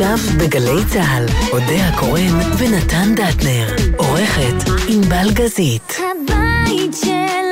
[0.00, 3.66] עכשיו בגלי צה"ל, אודה הקורן ונתן דטנר.
[3.96, 5.96] עורכת ענבל גזית.
[5.98, 7.49] הבית של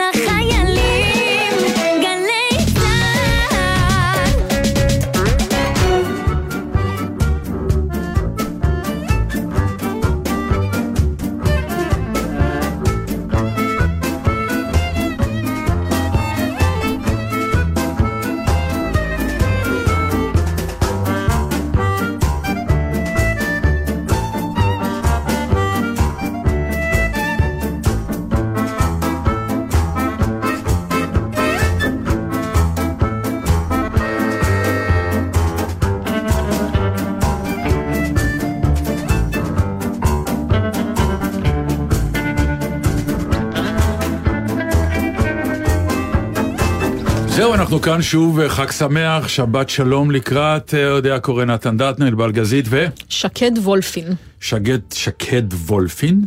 [47.69, 52.65] אנחנו כאן שוב, חג שמח, שבת שלום לקראת, אה, יודע, קורא נתן דטנר, ענבל גזית
[53.09, 54.05] שקד וולפין.
[54.41, 56.25] ושקד שקד וולפין.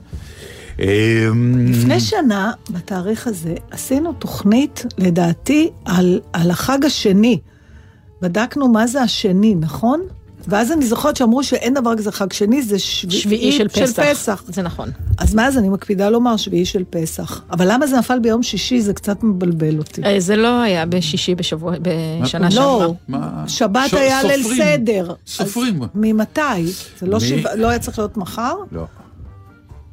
[0.80, 1.28] אה,
[1.68, 7.40] לפני שנה, בתאריך הזה, עשינו תוכנית, לדעתי, על, על החג השני.
[8.22, 10.02] בדקנו מה זה השני, נכון?
[10.48, 14.04] ואז אני זוכרת שאמרו שאין דבר כזה חג שני, זה שביעי, שביעי של פסח.
[14.12, 14.44] פסח.
[14.48, 14.90] זה נכון.
[15.18, 17.42] אז מאז אני מקפידה לומר שביעי של פסח.
[17.52, 20.04] אבל למה זה נפל ביום שישי, זה קצת מבלבל אותי.
[20.04, 22.52] אה, זה לא היה בשישי בשבוע, בשנה מה?
[22.52, 22.86] שעברה.
[22.86, 23.44] לא, מה?
[23.48, 24.62] שבת ש- היה ליל סופרים.
[24.64, 25.14] סדר.
[25.28, 25.84] סופרים.
[25.84, 26.42] אז ממתי?
[27.00, 28.54] זה לא, מ- שבע, לא היה צריך להיות מחר?
[28.72, 28.86] לא.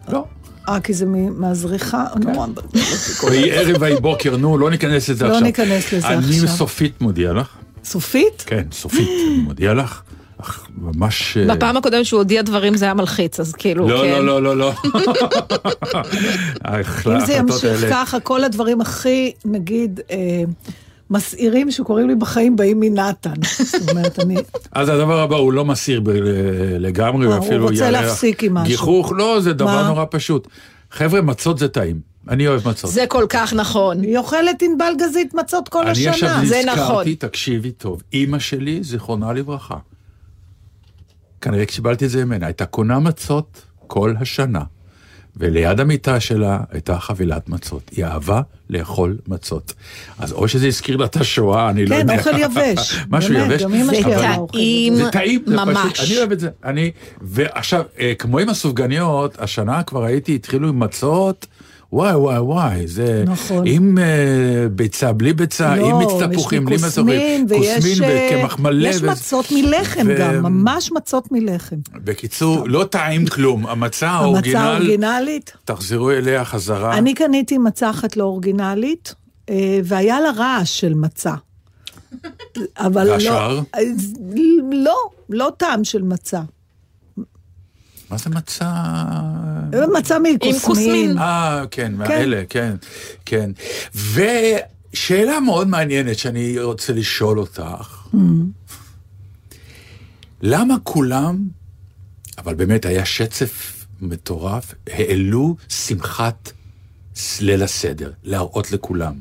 [0.08, 0.24] לא.
[0.68, 2.04] אה, כי זה מהזריחה?
[2.24, 3.26] נורא מבלבל אותי.
[3.26, 5.42] ויהי ערב ויהי בוקר, נו, לא ניכנס לזה לא עכשיו.
[5.44, 6.48] ניכנס לזה אני עכשיו.
[6.48, 7.48] סופית מודיע לך.
[7.84, 8.42] סופית?
[8.46, 10.02] כן, סופית, אני מודיע לך.
[10.40, 11.36] אך, ממש...
[11.36, 14.10] אה, בפעם הקודמת שהוא הודיע דברים זה היה מלחיץ, אז כאילו, לא, כן.
[14.10, 14.72] לא, לא, לא, לא.
[17.16, 20.16] אם זה ימשיך ככה, כל הדברים הכי, נגיד, אה,
[21.10, 23.34] מסעירים שקורים לי בחיים באים מנתן.
[23.72, 24.36] זאת אומרת, אני...
[24.72, 26.10] אז הדבר הבא הוא לא מסיר ב-
[26.78, 28.66] לגמרי, מה, הוא ואפילו רוצה ירח להפסיק עם משהו.
[28.66, 29.88] גיחוך, לא, זה דבר מה?
[29.88, 30.48] נורא פשוט.
[30.90, 32.00] חבר'ה, מצות זה טעים.
[32.28, 32.90] אני אוהב מצות.
[32.90, 34.02] זה כל כך נכון.
[34.02, 36.44] היא אוכלת ענבל גזית מצות כל אני עכשיו השנה.
[36.44, 36.82] זה נכון.
[36.82, 39.76] נזכרתי, תקשיבי טוב, אימא שלי, זיכרונה לברכה,
[41.40, 44.62] כנראה קיבלתי את זה ממנה, הייתה קונה מצות כל השנה,
[45.36, 47.90] וליד המיטה שלה הייתה חבילת מצות.
[47.96, 48.40] היא אהבה
[48.70, 49.74] לאכול מצות.
[50.18, 52.18] אז או שזה הזכיר לה את השואה, אני לא כן, יודע.
[52.18, 52.96] אוכל יבש.
[53.10, 54.04] משהו באמת, יבש.
[54.04, 54.26] זה.
[54.52, 54.94] טעים.
[54.94, 55.92] זה טעים, זה ממש.
[55.92, 56.50] פשוט, אני אוהב את זה.
[56.64, 56.90] אני,
[57.20, 61.46] ועכשיו, אה, כמו עם הסופגניות, השנה כבר הייתי, התחילו עם מצות,
[61.92, 63.24] וואי וואי וואי, זה...
[63.26, 63.64] נכון.
[63.66, 68.88] עם אה, ביצה, בלי ביצה, לא, עם מיץ תפוחים, בלי כוסמין, כוסמין אה, וקמח מלא.
[68.88, 71.76] יש ו- מצות מלחם ו- גם, ממש מצות מלחם.
[71.94, 75.52] בקיצור, לא טעים כלום, המצה המצה האורגינל, האורגינלית.
[75.64, 76.98] תחזרו אליה חזרה.
[76.98, 79.14] אני קניתי מצה אחת לא אורגינלית,
[79.50, 81.34] אה, והיה לה רעש של מצה.
[82.78, 83.12] אבל לא...
[83.12, 83.60] והשאר?
[83.72, 84.14] אז
[84.72, 84.96] לא,
[85.30, 86.40] לא טעם של מצה.
[88.10, 88.72] מה זה מצה?
[90.48, 90.66] מצה.
[90.66, 91.18] כוסמין.
[91.18, 92.76] אה, כן, מהאלה, כן,
[93.24, 93.50] כן.
[94.94, 98.06] ושאלה מאוד מעניינת שאני רוצה לשאול אותך,
[100.42, 101.38] למה כולם,
[102.38, 106.52] אבל באמת היה שצף מטורף, העלו שמחת
[107.40, 109.12] ליל הסדר, להראות לכולם.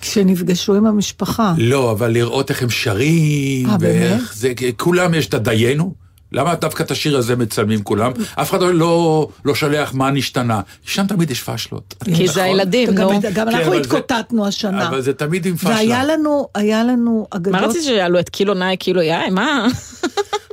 [0.00, 1.54] כשנפגשו עם המשפחה.
[1.58, 6.03] לא, אבל לראות איך הם שרים, אה, ואיך זה, כולם יש את הדיינו.
[6.34, 8.12] למה דווקא את השיר הזה מצלמים כולם?
[8.34, 10.60] אף אחד לא, לא שולח מה נשתנה.
[10.86, 11.94] שם תמיד יש פאשלות.
[12.04, 12.42] כי זה נכון?
[12.42, 13.20] הילדים, גם, נו.
[13.20, 14.88] גם כן, אנחנו אבל זה- התקוטטנו השנה.
[14.88, 15.74] אבל זה תמיד עם פאשלה.
[15.74, 17.52] והיה לנו, היה לנו אגדות...
[17.52, 19.30] מה רצית שיעלו את קילו נאי, קילו יאי?
[19.30, 19.66] מה?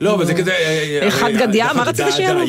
[0.01, 0.51] לא, אבל זה כזה...
[0.51, 2.41] אה, אחד גדיה, נכון, מה רצית שיעלו?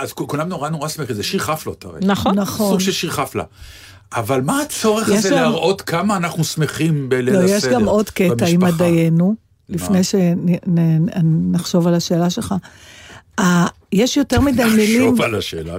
[0.00, 2.00] אז כולם נורא נורא שמחים, זה שיר חפלות הרי.
[2.02, 2.38] נכון.
[2.38, 2.70] נכון.
[2.70, 3.44] סוג של שיר חפלה.
[4.14, 7.56] אבל מה הצורך הזה להראות כמה אנחנו שמחים בליל לא, הסדר?
[7.56, 8.64] יש גם עוד קטע עם?
[8.64, 9.34] הדיינו,
[9.72, 12.54] לפני שנחשוב על השאלה שלך.
[13.92, 15.14] יש יותר מדי מילים.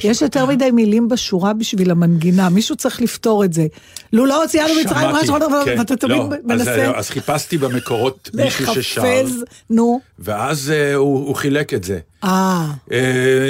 [0.03, 3.67] יש יותר מדי מילים בשורה בשביל המנגינה, מישהו צריך לפתור את זה.
[4.13, 5.35] לו לא הוציאנו מצרים, משהו,
[5.65, 5.75] כן.
[5.79, 9.01] ואתה תמיד לא, אז, מנסה אז חיפשתי במקורות מישהו ששר.
[10.19, 11.99] ואז אה, הוא חילק את זה.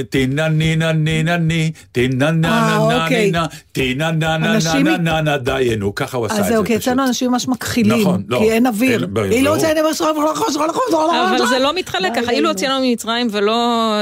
[0.09, 3.09] טינה נינה נינה ני, טינה נה נה נה.
[3.09, 6.65] נינה, טינה נה נה נה נה נה דיינו, ככה הוא עשה את אז זה זהו,
[6.65, 6.75] כי.
[6.75, 8.39] אצלנו אנשים ממש מכחילים, לא.
[8.39, 9.07] כי אין אוויר.
[9.31, 13.93] היא לא רוצה, אבל זה לא מתחלק ככה, אילו הוצאנו ממצרים ולא...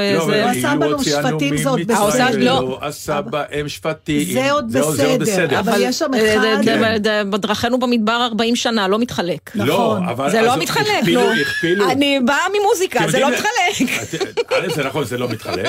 [0.54, 2.60] לא, אילו בנו הוציאנו שפטים, זה עוד בסדר.
[2.60, 4.34] ולא עשה בהם שפטים.
[4.34, 4.74] זה עוד
[5.20, 6.68] בסדר, אבל יש שם אה, אחד...
[7.08, 9.52] ד- בדרכנו במדבר 40 שנה, לא מתחלק.
[9.56, 9.68] נכון.
[9.68, 10.32] לא, אבל...
[10.32, 11.22] זה לא מתחלק, נו.
[11.92, 13.90] אני באה ממוזיקה, זה לא מתחלק.
[14.52, 15.68] א', זה נכון, זה לא מתחלק,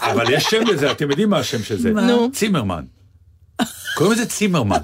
[0.00, 1.92] אבל יש שם לזה, אתם יודעים מה השם של זה?
[2.32, 2.84] צימרמן.
[3.94, 4.78] קוראים לזה צימרמן.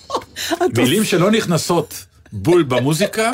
[0.76, 3.30] מילים שלא נכנסות בול במוזיקה,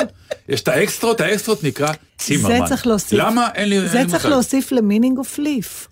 [0.49, 2.59] יש את האקסטרות, האקסטרות נקרא צימרמן.
[2.59, 3.19] זה צריך להוסיף.
[3.19, 3.47] למה?
[3.55, 4.29] אין לי אין זה לי צריך מושג.
[4.29, 5.87] להוסיף ל Meaning of Liff.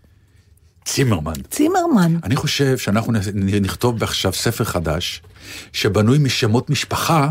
[0.86, 1.34] צימרמן.
[1.50, 2.18] צימרמן.
[2.24, 3.14] אני חושב שאנחנו
[3.62, 5.22] נכתוב עכשיו ספר חדש,
[5.74, 7.30] שבנוי משמות משפחה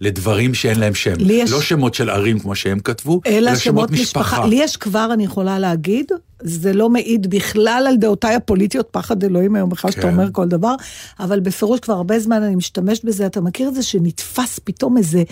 [0.00, 1.14] לדברים שאין להם שם.
[1.20, 4.46] יש- לא שמות של ערים כמו שהם כתבו, אלא שמות משפחה.
[4.46, 6.06] לי יש כבר, אני יכולה להגיד,
[6.42, 10.08] זה לא מעיד בכלל על דעותיי הפוליטיות, פחד אלוהים היום בכלל שאתה כן.
[10.08, 10.74] אומר כל דבר,
[11.20, 15.22] אבל בפירוש כבר הרבה זמן אני משתמשת בזה, אתה מכיר את זה שנתפס פתאום איזה,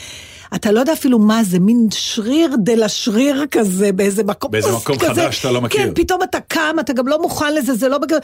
[0.55, 4.97] אתה לא יודע אפילו מה זה, מין שריר דה שריר כזה, באיזה מקום, באיזה מקום
[4.99, 5.09] כזה.
[5.09, 5.81] חדש שאתה לא מכיר.
[5.81, 8.19] כן, פתאום אתה קם, אתה גם לא מוכן לזה, זה לא בגלל,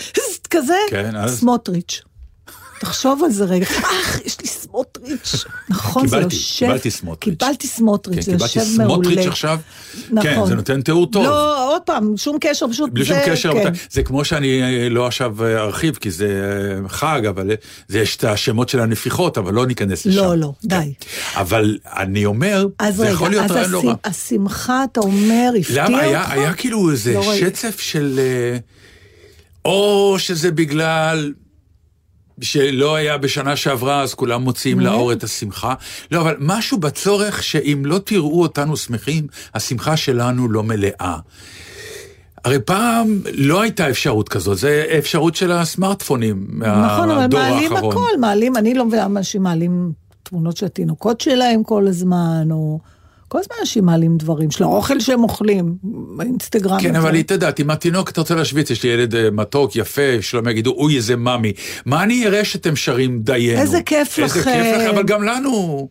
[0.51, 1.39] כזה, כן, אז?
[1.39, 2.03] סמוטריץ'.
[2.81, 3.67] תחשוב על זה רגע.
[3.67, 5.45] אך, יש לי סמוטריץ'.
[5.69, 6.67] נכון, זה קיבלתי, יושב.
[6.67, 7.39] קיבלתי סמוטריץ'.
[7.39, 8.95] קיבלתי סמוטריץ', כן, זה קיבלתי יושב מעולה.
[8.95, 9.59] סמוטריץ' עכשיו.
[10.11, 10.23] נכון.
[10.23, 11.25] כן, זה נותן תיאור טוב.
[11.25, 13.73] לא, עוד פעם, שום קשר, פשוט בלי שום קשר, כן.
[13.91, 16.27] זה כמו שאני אה, לא עכשיו אה, ארחיב, כי זה
[16.85, 17.51] אה, חג, אבל
[17.89, 20.19] זה יש את השמות של הנפיחות, אבל לא ניכנס לשם.
[20.19, 20.93] לא, לא, די.
[21.35, 23.95] אבל אני אומר, אז זה יכול להיות אז רעיון לא רע.
[24.05, 25.95] השמחה, אתה אומר, הפתיע אותך?
[25.95, 26.33] למה?
[26.33, 27.35] היה, כאילו איזה לא.
[27.37, 28.21] שצף של...
[29.65, 31.33] או שזה בגלל
[32.41, 35.75] שלא היה בשנה שעברה, אז כולם מוציאים לאור את השמחה.
[36.11, 41.17] לא, אבל משהו בצורך שאם לא תראו אותנו שמחים, השמחה שלנו לא מלאה.
[42.45, 47.93] הרי פעם לא הייתה אפשרות כזאת, זה אפשרות של הסמארטפונים נכון, אבל מהדור מעלים האחרון.
[47.93, 49.93] הכל, מעלים, אני לא מבינה למה אנשים מעלים
[50.23, 52.79] תמונות של התינוקות שלהם כל הזמן, או...
[53.29, 55.77] כל הזמן אנשים מעלים דברים, של האוכל שהם אוכלים,
[56.17, 56.81] באינסטגרם.
[56.81, 56.97] כן.
[56.97, 60.49] אבל היא תדעת, עם התינוק אתה רוצה להשוויץ, יש לי ילד אה, מתוק, יפה, שלום
[60.49, 61.53] יגידו, אוי, איזה מאמי.
[61.87, 63.61] מה אני אראה שאתם שרים דיינו?
[63.61, 64.51] איזה כיף איזה לכם.
[64.51, 65.89] כיף לכם, אבל גם לנו.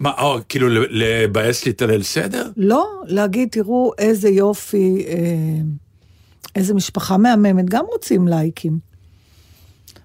[0.00, 2.50] מה, או, כאילו, ל- לבאס להתעלל סדר?
[2.56, 5.14] לא, להגיד, תראו איזה יופי, אה,
[6.54, 8.78] איזה משפחה מהממת, גם רוצים לייקים.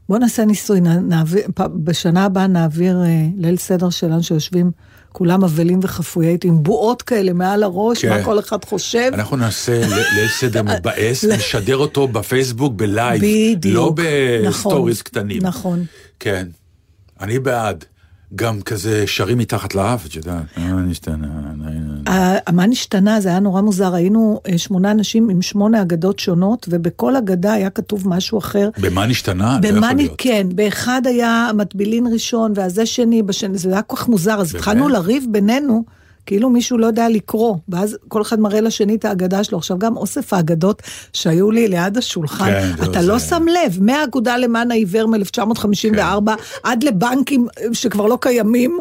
[0.09, 1.43] בואו נעשה ניסוי, נעביר,
[1.73, 4.71] בשנה הבאה נעביר אה, ליל סדר שלנו שיושבים
[5.13, 8.09] כולם אבלים וחפויי עם בועות כאלה מעל הראש, כן.
[8.09, 9.11] מה כל אחד חושב.
[9.13, 9.79] אנחנו נעשה
[10.15, 13.21] ליל סדר מבאס, נשדר אותו בפייסבוק ב live.
[13.21, 13.99] בדיוק.
[13.99, 15.41] לא נכון, ב stories קטנים.
[15.41, 15.85] נכון.
[16.19, 16.47] כן,
[17.21, 17.85] אני בעד.
[18.35, 21.27] גם כזה שרים מתחת לאף, את יודעת, מה נשתנה?
[22.51, 23.21] מה נשתנה?
[23.21, 23.95] זה היה נורא מוזר.
[23.95, 28.69] היינו אה, שמונה אנשים עם שמונה הגדות שונות, ובכל הגדה היה כתוב משהו אחר.
[28.77, 29.59] במה נשתנה?
[29.63, 29.97] לא במה נ...
[30.17, 34.55] כן, באחד היה מטבילין ראשון, והזה שני, בשני, זה היה כל כך מוזר, אז?
[34.55, 35.83] התחלנו לריב בינינו,
[36.25, 39.57] כאילו מישהו לא יודע לקרוא, ואז כל אחד מראה לשני את ההגדה שלו.
[39.57, 40.81] עכשיו גם אוסף האגדות
[41.13, 46.31] שהיו לי ליד השולחן, כן, אתה זה- לא שם לב, מהאגודה למען העיוור מ-1954,
[46.63, 48.79] עד לבנקים אה, שכבר לא קיימים,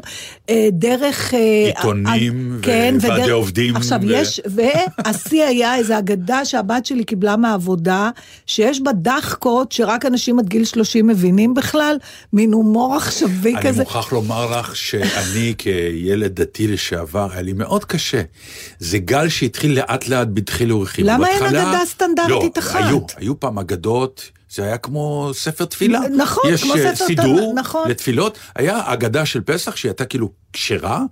[0.51, 1.35] אה, דרך...
[1.35, 1.39] אה,
[1.77, 7.05] עיתונים אה, כן, וועדי ודרך- עובדים עכשיו, ו- יש, והשיא היה איזו אגדה שהבת שלי
[7.05, 8.11] קיבלה מהעבודה,
[8.47, 11.97] שיש בה דחקות שרק אנשים עד גיל 30 מבינים בכלל,
[12.33, 13.83] מין הומור עכשווי אני כזה.
[13.83, 18.23] מוכרח לומר לך שאני כילד דתי לשעבר, היה לי מאוד קשה.
[18.79, 21.09] זה גל שהתחיל לאט לאט בדחילו ורחימו.
[21.09, 22.81] למה אין בהתחלה- אגדה סטנדרטית לא, אחת?
[22.85, 24.23] היו, היו פעם אגדות,
[24.55, 26.01] זה היה כמו ספר תפילה.
[26.17, 27.91] נכון, יש כמו אה, ספר סידור תפילה, נכון.
[27.91, 28.39] לתפילות.
[28.57, 31.03] היה אגדה של פסח שהיא הייתה כאילו כשרה.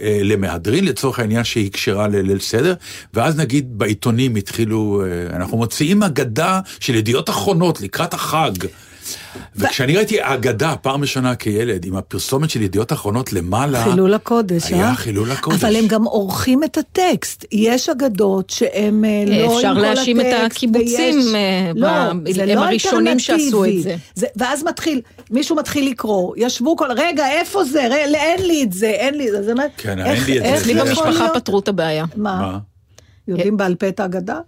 [0.00, 2.74] אה, למהדרין לצורך העניין שהיא כשרה לליל סדר,
[3.14, 8.50] ואז נגיד בעיתונים התחילו, אה, אנחנו מוציאים אגדה של ידיעות אחרונות לקראת החג.
[9.56, 14.88] וכשאני ראיתי אגדה פעם ראשונה כילד, עם הפרסומת של ידיעות אחרונות למעלה, חילול הקודש, היה
[14.88, 14.94] אה?
[14.94, 15.64] חילול הקודש.
[15.64, 17.44] אבל הם גם עורכים את הטקסט.
[17.52, 19.56] יש אגדות שהם אה, לא עם כל הטקסט.
[19.56, 21.88] אפשר להאשים את הקיבוצים, אה, לא,
[22.22, 23.70] ב- זה הם לא הראשונים שעשו את.
[24.14, 24.26] זה.
[24.36, 25.00] ואז מתחיל,
[25.30, 27.82] מישהו מתחיל לקרוא, ישבו כל, רגע, איפה זה?
[28.14, 29.52] אין לי את זה, אין לי את זה.
[29.52, 30.54] אומרת, כן, אין לי את זה.
[30.56, 31.28] אצלי במשפחה?
[31.34, 32.04] פתרו את הבעיה.
[32.16, 32.40] מה?
[32.40, 32.58] מה?
[33.28, 34.38] יודעים בעל פה את האגדה?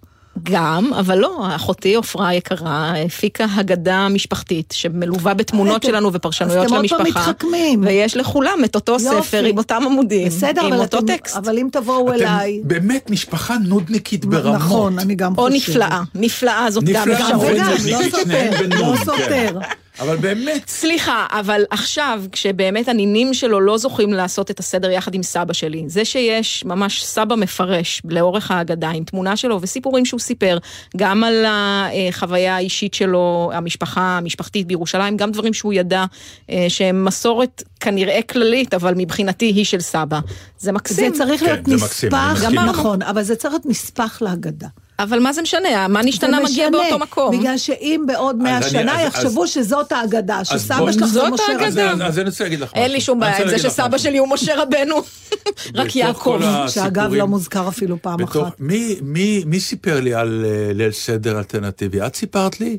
[0.43, 6.71] גם, אבל לא, אחותי עופרה היקרה הפיקה הגדה משפחתית שמלווה בתמונות אתם- שלנו ופרשנויות אז
[6.71, 7.31] של אתם עוד פעם המשפחה.
[7.31, 7.81] מתחכמים.
[7.87, 9.05] ויש לכולם את אותו יופי.
[9.27, 11.37] ספר עם אותם עמודים, בסדר, עם אבל אותו אתם- טקסט.
[11.37, 12.59] אבל אם תבואו אליי...
[12.61, 14.57] אתם באמת משפחה נודניקית ברמות.
[14.57, 15.69] נכון, אני גם או חושבת.
[15.69, 17.45] נפלאה, נפלאה זאת גם נפלאה אפשרות.
[17.53, 19.59] וגם, ונודניקית, לא סותר,
[19.99, 20.05] כן.
[20.05, 25.23] אבל באמת, סליחה, אבל עכשיו, כשבאמת הנינים שלו לא זוכים לעשות את הסדר יחד עם
[25.23, 30.59] סבא שלי, זה שיש ממש סבא מפרש לאורך ההגדה עם תמונה שלו וסיפורים שהוא סיפר,
[30.97, 36.05] גם על החוויה האישית שלו, המשפחה המשפחתית בירושלים, גם דברים שהוא ידע
[36.51, 40.21] אה, שהם מסורת כנראה כללית, אבל מבחינתי היא של סבא.
[40.59, 41.13] זה זה מקסים.
[41.13, 42.51] צריך כן, להיות זה מקסים, אני נספח.
[42.67, 44.69] נכון, אבל זה צריך להיות נספח להגדה.
[44.99, 45.89] אבל מה זה משנה?
[45.89, 47.39] מה נשתנה מגיע באותו מקום.
[47.39, 51.31] בגלל שאם בעוד מאה אז אני- שנה אז- יחשבו אז- שזאת האגדה, שסבא שלך זה
[51.31, 51.91] משה האגדה.
[51.91, 52.05] רבנו.
[52.05, 52.83] אז אז אני רוצה להגיד לך משהו.
[52.83, 53.99] אין לי שום אני בעיה עם זה שסבא משהו.
[53.99, 54.97] שלי הוא משה רבנו,
[55.75, 56.41] רק יעקב.
[56.69, 58.61] שאגב לא מוזכר אפילו פעם בתוך, אחת.
[58.61, 62.07] מי, מי, מי סיפר לי על אה, ליל סדר אלטרנטיבי?
[62.07, 62.79] את סיפרת לי?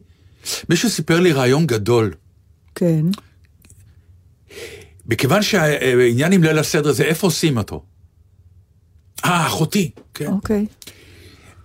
[0.70, 2.14] מישהו סיפר לי רעיון גדול.
[2.76, 3.06] כן.
[5.06, 7.84] מכיוון שהעניין עם ליל הסדר זה איפה עושים אותו.
[9.26, 10.26] אה, אחותי, כן.
[10.28, 10.66] אוקיי.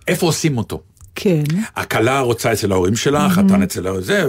[0.07, 0.81] איפה עושים אותו?
[1.15, 1.43] כן.
[1.75, 4.23] הכלה רוצה אצל ההורים שלה, החתן אצל ה- זה,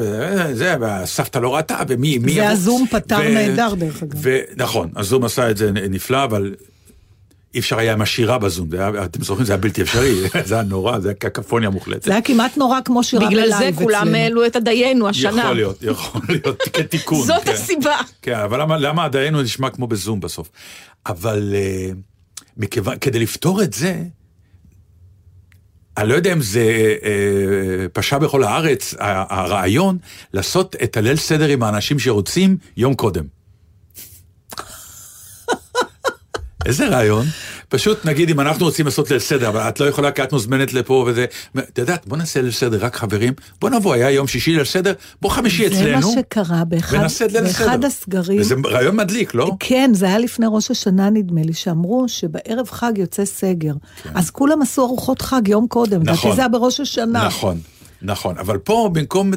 [0.54, 2.18] זה, והסבתא לא ראתה, ומי...
[2.18, 2.50] מי זה יבוא?
[2.50, 4.18] הזום פתר ו- נהדר, דרך אגב.
[4.23, 6.54] ו- נכון, הזום עשה את זה נפלא, אבל
[7.54, 10.14] אי אפשר היה עם השירה בזום, זה היה, אתם זוכרים, זה היה בלתי אפשרי,
[10.49, 12.02] זה היה נורא, זה היה קקפוניה מוחלטת.
[12.02, 14.16] זה היה כמעט נורא כמו שירה בגלל בלייב זה כולם אצלנו.
[14.16, 15.40] העלו את הדיינו השנה.
[15.42, 17.26] יכול להיות, יכול להיות, כתיקון.
[17.26, 17.50] זאת כן.
[17.52, 17.97] הסיבה.
[18.23, 20.49] כן, אבל למה, למה הדיינו נשמע כמו בזום בסוף?
[21.06, 21.90] אבל אה,
[22.56, 24.02] מכיוון, כדי לפתור את זה,
[25.96, 29.98] אני לא יודע אם זה אה, פשע בכל הארץ, הרעיון
[30.32, 33.24] לעשות את הליל סדר עם האנשים שרוצים יום קודם.
[36.66, 37.26] איזה רעיון?
[37.68, 40.73] פשוט נגיד אם אנחנו רוצים לעשות ליל סדר, אבל את לא יכולה כי את מוזמנת
[40.73, 41.25] לפה וזה,
[41.58, 44.92] את יודעת, בוא נעשה ליל סדר רק חברים, בוא נבוא, היה יום שישי ליל סדר,
[45.23, 46.96] בוא חמישי זה אצלנו, מה שקרה באחד.
[47.32, 48.40] באחד הסגרים.
[48.40, 49.52] וזה רעיון מדליק, לא?
[49.61, 53.73] כן, זה היה לפני ראש השנה נדמה לי, שאמרו שבערב חג יוצא סגר.
[54.14, 56.11] אז כולם עשו ארוחות חג יום קודם, כן.
[56.11, 56.37] נכון.
[56.37, 57.26] זה היה בראש השנה.
[57.26, 57.58] נכון.
[58.06, 59.30] נכון, אבל פה במקום,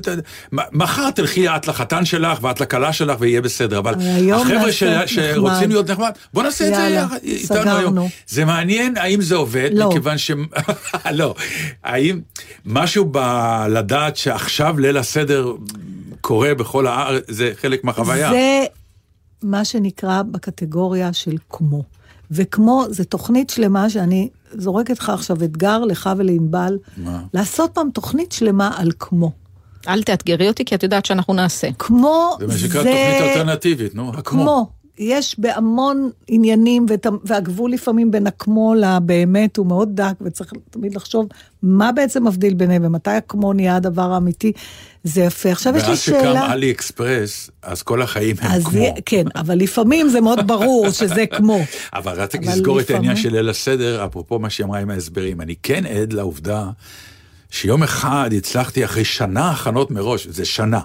[0.52, 3.94] מחר תלכי את לחתן שלך ואת לכלה שלך ויהיה בסדר, אבל
[4.34, 5.70] החבר'ה ש- שרוצים.
[5.70, 7.98] להיות נחמד, בוא נעשה את זה יאללה, יחד איתנו היום.
[8.28, 9.90] זה מעניין האם זה עובד, לא.
[9.90, 10.32] מכיוון ש...
[11.12, 11.36] לא,
[11.84, 12.20] האם
[12.66, 15.54] משהו בלדעת שעכשיו ליל הסדר
[16.22, 18.30] קורה בכל הארץ, זה חלק מהחוויה.
[18.30, 18.66] זה
[19.44, 21.84] מה שנקרא בקטגוריה של כמו.
[22.32, 26.78] וכמו, זה תוכנית שלמה שאני זורקת לך עכשיו אתגר, לך ולענבל?
[27.34, 29.32] לעשות פעם תוכנית שלמה על כמו.
[29.88, 31.68] אל תאתגרי אותי, כי את יודעת שאנחנו נעשה.
[31.80, 34.42] כמו זה מה שנקרא תוכנית אלטרנטיבית, נו, הכמו.
[34.42, 34.70] כמו.
[35.00, 41.28] יש בהמון עניינים, ות- והגבול לפעמים בין הכמו לבאמת הוא מאוד דק, וצריך תמיד לחשוב
[41.64, 44.52] מה בעצם מבדיל ביניהם, ומתי הכמו נהיה הדבר האמיתי.
[45.04, 45.52] זה יפה.
[45.52, 46.54] עכשיו יש לי ואז שקם שאלה.
[46.54, 48.96] אלי אקספרס, אז כל החיים הם אז כמו.
[49.06, 51.60] כן, אבל לפעמים זה מאוד ברור שזה כמו.
[51.94, 55.42] אבל אבל לסגור את העניין לפעמים- של ליל הסדר, אפרופו מה שהיא אמרה עם ההסברים.
[55.42, 56.70] אני כן עד לעובדה
[57.50, 60.80] שיום אחד הצלחתי אחרי שנה הכנות מראש, זה שנה.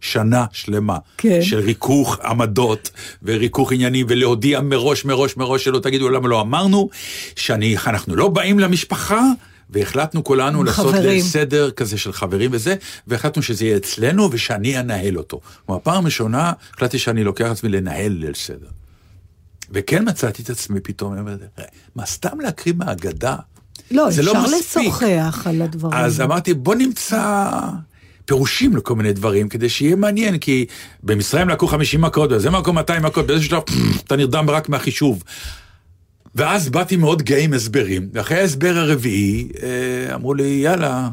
[0.00, 1.42] שנה שלמה כן.
[1.42, 2.90] של ריכוך עמדות
[3.22, 6.88] וריכוך עניינים ולהודיע מראש מראש מראש שלא תגידו למה לא אמרנו
[7.36, 9.22] שאנחנו לא באים למשפחה
[9.70, 12.74] והחלטנו כולנו לעשות סדר כזה של חברים וזה
[13.06, 15.40] והחלטנו שזה יהיה אצלנו ושאני אנהל אותו.
[15.66, 18.68] כלומר פעם ראשונה החלטתי שאני לוקח עצמי לנהל ליל סדר.
[19.70, 21.14] וכן מצאתי את עצמי פתאום,
[21.96, 23.36] מה סתם להקריא מהאגדה?
[23.90, 24.82] לא, לא אפשר מספיק.
[24.88, 25.98] לשוחח על הדברים.
[25.98, 27.60] אז אמרתי, בוא נמצא
[28.28, 30.66] פירושים לכל מיני דברים, כדי שיהיה מעניין, כי
[31.02, 33.62] במצרים לקחו 50 מכות, בזה מקום 200 מכות, באיזשהו שלב
[34.06, 35.22] אתה נרדם רק מהחישוב.
[36.34, 41.08] ואז באתי מאוד גאה עם הסברים, ואחרי ההסבר הרביעי, אה, אמרו לי, יאללה,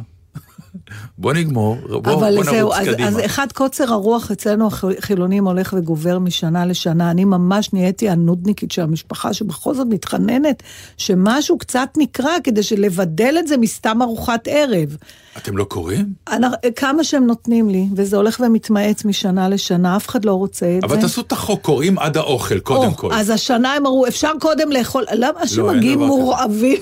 [1.17, 3.07] בוא נגמור, בוא, אבל בוא זהו, נרוץ אז, קדימה.
[3.07, 7.11] אז אחד קוצר הרוח אצלנו החילונים הולך וגובר משנה לשנה.
[7.11, 10.63] אני ממש נהייתי הנודניקית של המשפחה, שבכל זאת מתחננת
[10.97, 14.97] שמשהו קצת נקרא כדי לבדל את זה מסתם ארוחת ערב.
[15.37, 16.05] אתם לא קוראים?
[16.31, 20.83] אני, כמה שהם נותנים לי, וזה הולך ומתמעץ משנה לשנה, אף אחד לא רוצה את
[20.83, 21.01] אבל זה.
[21.01, 23.13] תעשו את החוק, קוראים עד האוכל, קודם או, כל.
[23.13, 25.99] אז השנה הם אמרו, אפשר קודם לאכול, למה אין שמגיעים.
[25.99, 26.77] מורעבים?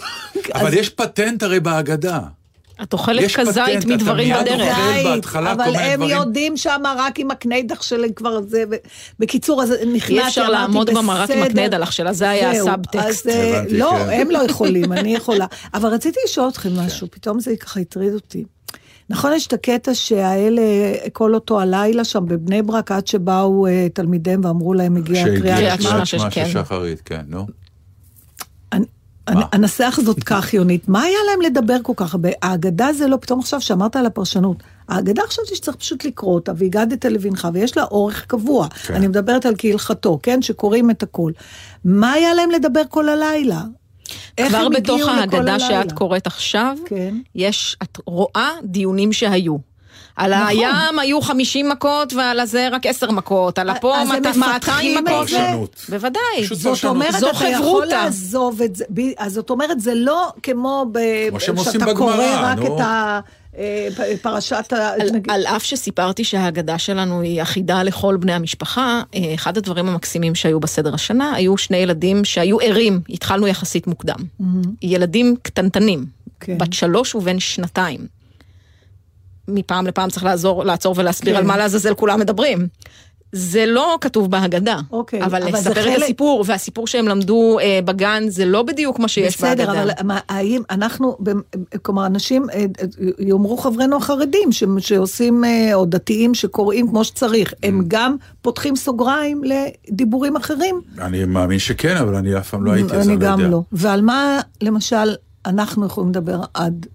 [0.54, 2.20] אבל אז- יש פטנט הרי בהגדה.
[2.84, 5.36] את אוכלת יש כזית מדברים בדרך.
[5.36, 6.02] אבל הם דברים.
[6.02, 8.76] יודעים שם רק עם הקניידח שלהם כבר זה, ו...
[9.20, 11.44] בקיצור, אז נכנעתי, אי אפשר אמרתי, לעמוד במרק עם בסדר.
[11.46, 13.28] הקניידלח שלה, זה היה הסאבטקסט.
[13.28, 14.22] אה, לא, כן.
[14.22, 15.46] הם לא יכולים, אני יכולה.
[15.74, 18.44] אבל רציתי לשאול אתכם משהו, פתאום זה ככה הטריד אותי.
[19.10, 20.62] נכון, יש את הקטע שהאלה,
[21.14, 25.82] כל אותו הלילה שם בבני ברק, עד שבאו אה, תלמידיהם ואמרו להם, הגיעה קריאה קריאת
[25.82, 26.06] שמע.
[26.06, 26.46] שמע כן.
[26.46, 27.63] של שחרית, כן, נו.
[29.30, 30.90] אנסח זאת כך, יונית.
[30.90, 32.30] מה היה להם לדבר כל כך הרבה?
[32.42, 34.64] ההגדה זה לא, פתאום עכשיו שאמרת על הפרשנות.
[34.90, 38.68] ההגדה חשבתי שצריך פשוט לקרוא אותה, והגדת לבנך, ויש לה אורך קבוע.
[38.70, 38.94] כן.
[38.94, 40.42] אני מדברת על כהלכתו, כן?
[40.42, 41.32] שקוראים את הכל.
[41.86, 43.62] מה היה להם לדבר כל הלילה?
[44.48, 45.60] כבר בתוך ההגדה?
[45.60, 47.16] שאת קוראת עכשיו, כן.
[47.36, 49.73] יש, את רואה דיונים שהיו.
[50.16, 50.48] על נכון.
[50.48, 54.50] הים היו 50 מכות ועל הזה רק 10 מכות, על הפה אז הם מת- 200
[54.56, 55.86] מפתחים את מכות.
[55.90, 56.22] בוודאי.
[56.52, 56.84] זאת.
[56.86, 57.86] אומרת, זו אתה יכול.
[57.86, 58.86] לעזוב את זה,
[59.18, 60.86] אז זאת אומרת, זה לא כמו
[61.60, 62.76] שאתה קורא בגמרא, רק נו.
[62.76, 63.20] את ה...
[63.58, 63.88] אה,
[64.22, 64.90] פרשת ה...
[64.94, 69.88] על, נגיד- על אף שסיפרתי שההגדה שלנו היא אחידה לכל בני המשפחה, אה, אחד הדברים
[69.90, 74.20] המקסימים שהיו בסדר השנה, היו שני ילדים שהיו ערים, התחלנו יחסית מוקדם.
[74.82, 76.06] ילדים קטנטנים,
[76.40, 76.58] כן.
[76.58, 78.23] בת שלוש ובן שנתיים.
[79.48, 81.40] מפעם לפעם צריך לעזור, לעצור ולהסביר כן.
[81.40, 82.68] על מה לעזאזל כולם מדברים.
[83.36, 84.80] זה לא כתוב בהגדה.
[84.92, 89.00] אוקיי, אבל אבל לספר את חלק- הסיפור, והסיפור שהם למדו אה, בגן, זה לא בדיוק
[89.00, 89.64] מה שיש בהגדה.
[89.66, 91.18] בסדר, אבל מה, האם אנחנו,
[91.82, 92.66] כלומר, אנשים, אה, אה,
[93.20, 99.42] יאמרו חברינו החרדים, ש- שעושים, אה, או דתיים שקוראים כמו שצריך, הם גם פותחים סוגריים
[99.44, 100.82] לדיבורים אחרים?
[101.02, 103.52] אני מאמין שכן, אבל אני אף פעם לא הייתי, אז אני אני לא גם יודע.
[103.52, 103.62] לא.
[103.72, 106.86] ועל מה, למשל, אנחנו יכולים לדבר עד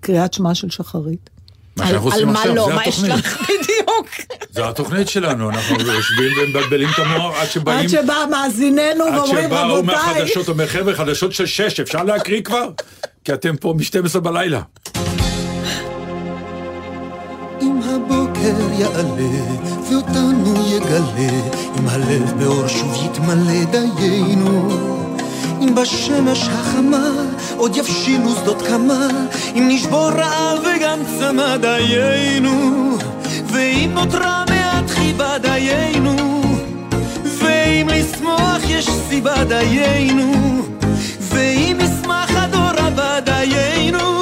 [0.00, 1.30] קריאת שמע של שחרית?
[1.76, 3.12] מה על- שאנחנו על עושים מה עכשיו, לא, זה מה יש התוכנית.
[3.24, 4.06] לך בדיוק.
[4.50, 7.78] זה התוכנית שלנו, אנחנו יושבים ומבלבלים את המוח עד שבאים...
[7.78, 12.02] עד שבא מאזיננו עד ואומרים, שבא ההוא רבותיי, מהחדשות, אומר חבר'ה, חדשות של שש, אפשר
[12.02, 12.68] להקריא כבר?
[13.24, 14.60] כי אתם פה מ-12 בלילה.
[17.62, 19.42] אם הבוקר יעלה
[19.90, 21.30] ואותנו יגלה,
[21.78, 23.64] אם הלב באור שוב יתמלא
[23.96, 25.05] דיינו.
[25.62, 27.10] אם בשמש החמה
[27.56, 29.08] עוד יבשילו שדות כמה,
[29.54, 32.86] אם נשבור רעב וגם צמא דיינו.
[33.46, 36.16] ואם נותרה מעט חיבה דיינו,
[37.38, 40.62] ואם לשמוח יש סיבה דיינו,
[41.20, 44.15] ואם ישמח הדור הבא דיינו,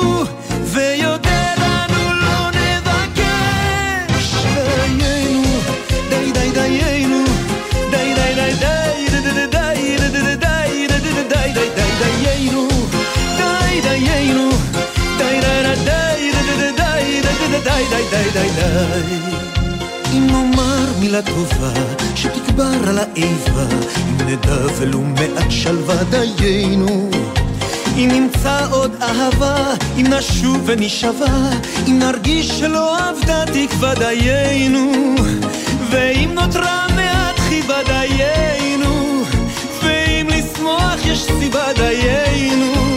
[18.34, 19.16] די די
[20.12, 21.72] אם נאמר מילה טובה
[22.14, 27.10] שתגבר על האיבה אם נדע ולו מעט שלווה דיינו.
[27.96, 31.50] אם נמצא עוד אהבה אם נשוב ונשבע
[31.88, 35.14] אם נרגיש שלא אבדה תקווה דיינו.
[35.90, 39.22] ואם נותרה מעט חיבה דיינו.
[39.82, 42.93] ואם לשמוח יש סיבה דיינו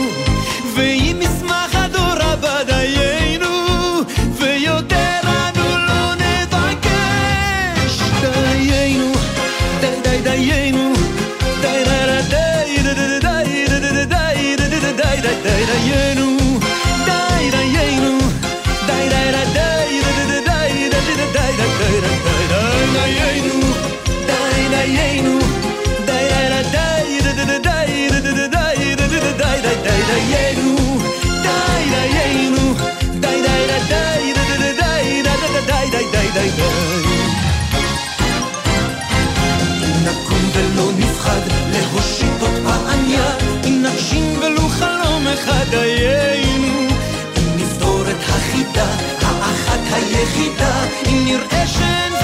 [45.47, 46.87] אחד דיינו
[47.37, 48.87] אם נפתור את החידה
[49.21, 52.16] האחת היחידה אם נראה שאין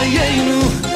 [0.00, 0.89] ganhei no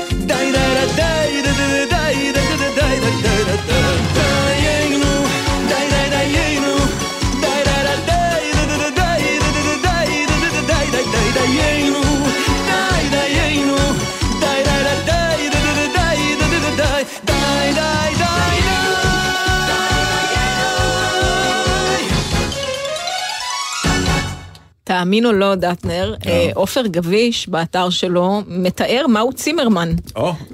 [25.05, 29.93] תאמין או לא, דטנר, אה, עופר גביש באתר שלו מתאר מהו צימרמן.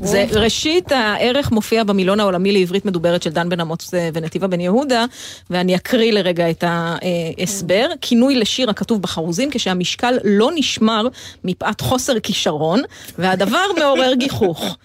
[0.02, 4.60] זה ראשית הערך מופיע במילון העולמי לעברית מדוברת של דן בן אמוץ אה, ונתיבה בן
[4.60, 5.04] יהודה,
[5.50, 7.86] ואני אקריא לרגע את ההסבר.
[8.00, 11.08] כינוי לשיר הכתוב בחרוזים כשהמשקל לא נשמר
[11.44, 12.82] מפאת חוסר כישרון,
[13.18, 14.76] והדבר מעורר גיחוך.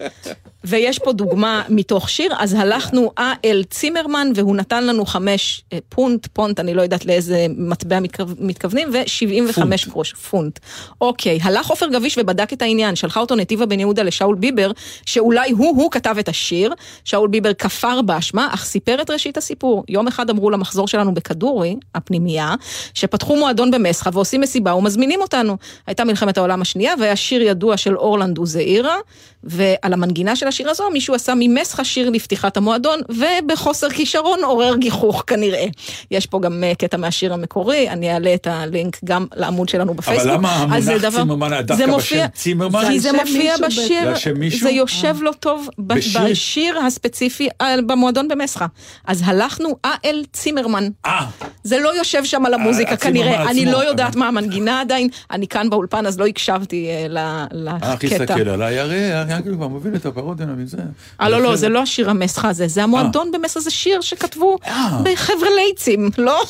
[0.68, 5.78] ויש פה דוגמה מתוך שיר, אז הלכנו אה אל צימרמן והוא נתן לנו חמש אה,
[5.88, 10.58] פונט, פונט, אני לא יודעת לאיזה מטבע מתכו- מתכוונים, ו-75 גרוש, פונט.
[11.00, 14.70] אוקיי, הלך עופר גביש ובדק את העניין, שלחה אותו נתיבה בן יהודה לשאול ביבר,
[15.06, 16.72] שאולי הוא-הוא כתב את השיר,
[17.04, 19.84] שאול ביבר כפר באשמה, אך סיפר את ראשית הסיפור.
[19.88, 22.54] יום אחד אמרו למחזור שלנו בכדורי, הפנימייה,
[22.94, 25.56] שפתחו מועדון במסחא ועושים מסיבה ומזמינים אותנו.
[25.86, 28.96] הייתה מלחמת העולם השנייה והיה שיר ידוע של אורלנד וזעירה,
[29.44, 35.24] ועל המנגינה של השיר הזו, מישהו עשה ממסחה שיר לפתיחת המועדון, ובחוסר כישרון עורר גיחוך
[35.26, 35.64] כנראה.
[36.10, 40.26] יש פה גם אה, קטע מהשיר המקורי, אני אעלה את הלינק גם לעמוד שלנו בפייסבוק.
[40.30, 42.84] אבל למה המונח דבר- צימרמן דווקא מופיע- בשם צימרמן?
[42.88, 44.14] כי זה מופיע מישהו בשיר,
[44.60, 46.20] זה יושב לו טוב בשיר?
[46.30, 48.66] בשיר הספציפי על- במועדון במסחה.
[49.06, 50.88] אז הלכנו אה-אל צימרמן.
[51.06, 51.26] אה,
[51.64, 53.64] זה לא יושב שם על המוזיקה כנראה, אני.
[53.66, 58.06] לא יודעת מה המנגינה עדיין, אני כאן באולפן אז לא הקשבתי אה, ל- אך לקטע.
[58.06, 60.76] יסתכל עליי, הרי הרי כבר מוביל את הפרודיה מזה.
[61.20, 65.00] אה, לא, לא, זה לא השיר המסחה הזה, זה המועדון במסחה, זה שיר שכתבו אה.
[65.04, 66.42] בחבר'ה לייצים, לא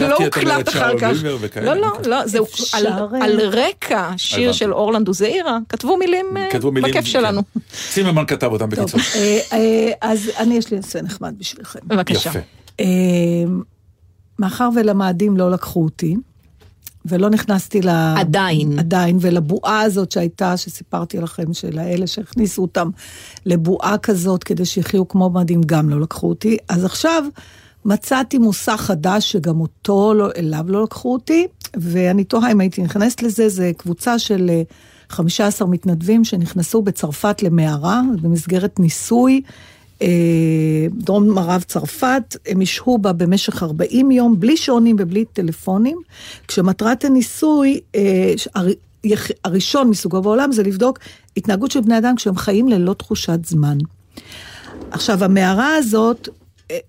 [0.00, 1.10] לא הוקלט אחר כך.
[1.62, 1.88] לא, לא.
[2.06, 2.38] לא, זה
[2.72, 4.52] על- אה, על רקע שיר.
[4.52, 6.48] של אורלנדו זעירה, כתבו מילים אה,
[6.82, 7.42] בכיף שלנו.
[7.54, 7.60] כן.
[7.90, 9.00] צימרמן כתב אותם בקיצור.
[9.14, 11.78] אה, אה, אז אני, יש לי נושא נחמד בשבילכם.
[11.84, 12.30] בבקשה.
[12.80, 12.84] אה,
[14.38, 16.16] מאחר ולמאדים לא לקחו אותי,
[17.04, 17.88] ולא נכנסתי ל...
[18.16, 18.78] עדיין.
[18.78, 22.90] עדיין, ולבועה הזאת שהייתה, שסיפרתי לכם, של האלה שהכניסו אותם
[23.46, 26.56] לבועה כזאת כדי שיחיו כמו מאדים, גם לא לקחו אותי.
[26.68, 27.24] אז עכשיו
[27.84, 33.22] מצאתי מושא חדש שגם אותו, לא, אליו לא לקחו אותי, ואני תוהה אם הייתי נכנסת
[33.22, 34.62] לזה, זה קבוצה של אה,
[35.08, 39.42] 15 מתנדבים שנכנסו בצרפת למערה, במסגרת ניסוי.
[40.02, 45.98] אה, דרום מערב צרפת, הם ישהו בה במשך 40 יום, בלי שעונים ובלי טלפונים,
[46.48, 48.34] כשמטרת הניסוי, אה,
[49.44, 50.98] הראשון מסוגו בעולם, זה לבדוק
[51.36, 53.78] התנהגות של בני אדם כשהם חיים ללא תחושת זמן.
[54.90, 56.28] עכשיו, המערה הזאת,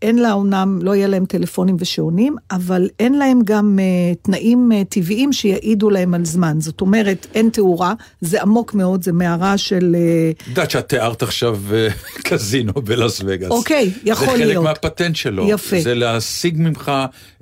[0.02, 4.86] אין לה אומנם, לא יהיה להם טלפונים ושעונים, אבל אין להם גם uh, תנאים uh,
[4.90, 6.62] טבעיים שיעידו להם על זמן.
[6.62, 9.96] זאת אומרת, אין תאורה, זה עמוק מאוד, זה מערה של...
[10.40, 11.88] Uh, יודעת שאת תיארת עכשיו אה,
[12.28, 13.52] קזינו בלאס וגאס.
[13.52, 14.64] אוקיי, יכול זה חלק להיות.
[14.64, 15.50] מהפטנט שלו.
[15.50, 15.82] יפה.
[15.82, 16.92] זה להשיג ממך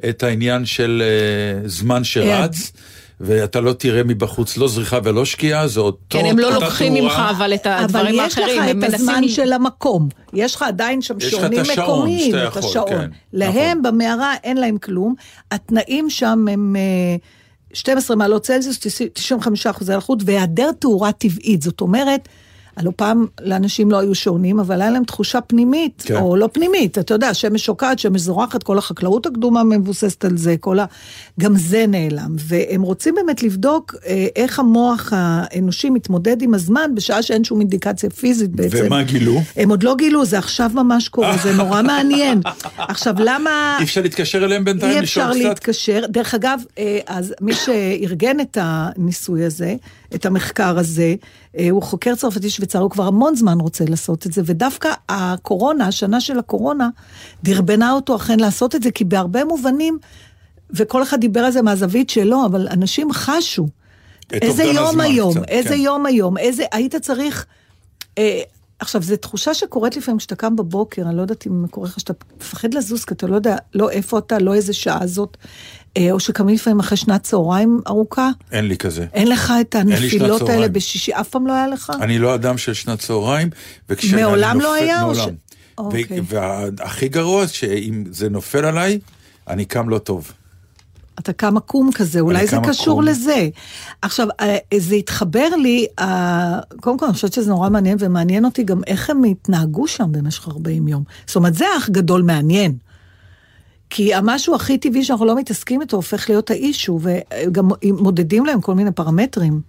[0.10, 2.71] את העניין של אה, זמן שרץ,
[3.23, 5.97] ואתה לא תראה מבחוץ לא זריחה ולא שקיעה, זה אותו...
[6.10, 7.29] כן, הם לא לוקחים תאורה.
[7.29, 9.29] ממך אבל את אבל הדברים יש לך האחרים, הם את הזמן מנסים...
[9.29, 10.10] של המקום.
[10.34, 12.89] יש לך עדיין שם יש לך את שעונים השעון מקומיים, שאתה את יכול, השעון.
[12.89, 13.81] כן, להם נכון.
[13.81, 15.15] במערה אין להם כלום.
[15.51, 17.15] התנאים שם הם אה,
[17.73, 18.79] 12 מעלות צלזיוס,
[19.13, 21.62] 95 אחוזי לחות, והיעדר תאורה טבעית.
[21.62, 22.29] זאת אומרת,
[22.77, 26.15] הלוא פעם לאנשים לא היו שעונים, אבל היה להם תחושה פנימית, כן.
[26.15, 30.55] או לא פנימית, אתה יודע, שמש שוקעת, שמש זורחת, כל החקלאות הקדומה מבוססת על זה,
[30.60, 30.86] כל ה...
[31.39, 32.36] גם זה נעלם.
[32.38, 38.10] והם רוצים באמת לבדוק אה, איך המוח האנושי מתמודד עם הזמן, בשעה שאין שום אינדיקציה
[38.10, 38.86] פיזית בעצם.
[38.86, 39.41] ומה גילו?
[39.55, 42.41] הם עוד לא גילו, זה עכשיו ממש קורה, זה נורא מעניין.
[42.77, 43.75] עכשיו, למה...
[43.79, 44.91] אי אפשר להתקשר אליהם בינתיים?
[44.91, 45.49] אי לשאול אפשר קצת?
[45.49, 46.05] להתקשר.
[46.10, 49.75] דרך אגב, אה, אז מי שארגן את הניסוי הזה,
[50.15, 51.15] את המחקר הזה,
[51.58, 55.88] אה, הוא חוקר צרפתי שוויצרי, הוא כבר המון זמן רוצה לעשות את זה, ודווקא הקורונה,
[55.88, 56.89] השנה של הקורונה,
[57.43, 60.00] דרבנה אותו אכן לעשות את זה, כי בהרבה מובנים,
[60.74, 63.67] וכל אחד דיבר על זה מהזווית שלו, אבל אנשים חשו.
[64.34, 65.80] איזה יום הזמן היום, קצת, איזה כן.
[65.80, 67.45] יום היום, איזה, היית צריך...
[68.17, 68.41] אה,
[68.80, 72.13] עכשיו, זו תחושה שקורית לפעמים כשאתה קם בבוקר, אני לא יודעת אם קורה לך שאתה
[72.38, 75.38] מפחד לזוז, כי אתה לא יודע לא איפה אתה, לא איזה שעה זאת,
[76.12, 78.30] או שקמים לפעמים אחרי שנת צהריים ארוכה.
[78.51, 79.06] אין לי כזה.
[79.13, 80.67] אין לך את הנפילות האלה.
[80.67, 81.91] בשישי, אף פעם לא היה לך?
[82.01, 83.49] אני לא אדם של שנת צהריים,
[83.89, 85.36] וכשאני מעולם נופל- לא היה, או ש- מעולם.
[85.77, 86.21] אוקיי.
[86.27, 88.99] והכי גרוע, שאם זה נופל עליי,
[89.47, 90.32] אני קם לא טוב.
[91.19, 93.06] אתה קם עקום כזה, אולי זה קשור עקום.
[93.08, 93.49] לזה.
[94.01, 98.63] עכשיו, אה, זה התחבר לי, אה, קודם כל אני חושבת שזה נורא מעניין, ומעניין אותי
[98.63, 101.04] גם איך הם התנהגו שם במשך 40 יום.
[101.27, 102.75] זאת אומרת, זה אח גדול מעניין.
[103.93, 108.75] כי המשהו הכי טבעי שאנחנו לא מתעסקים איתו הופך להיות האישו, וגם מודדים להם כל
[108.75, 109.62] מיני פרמטרים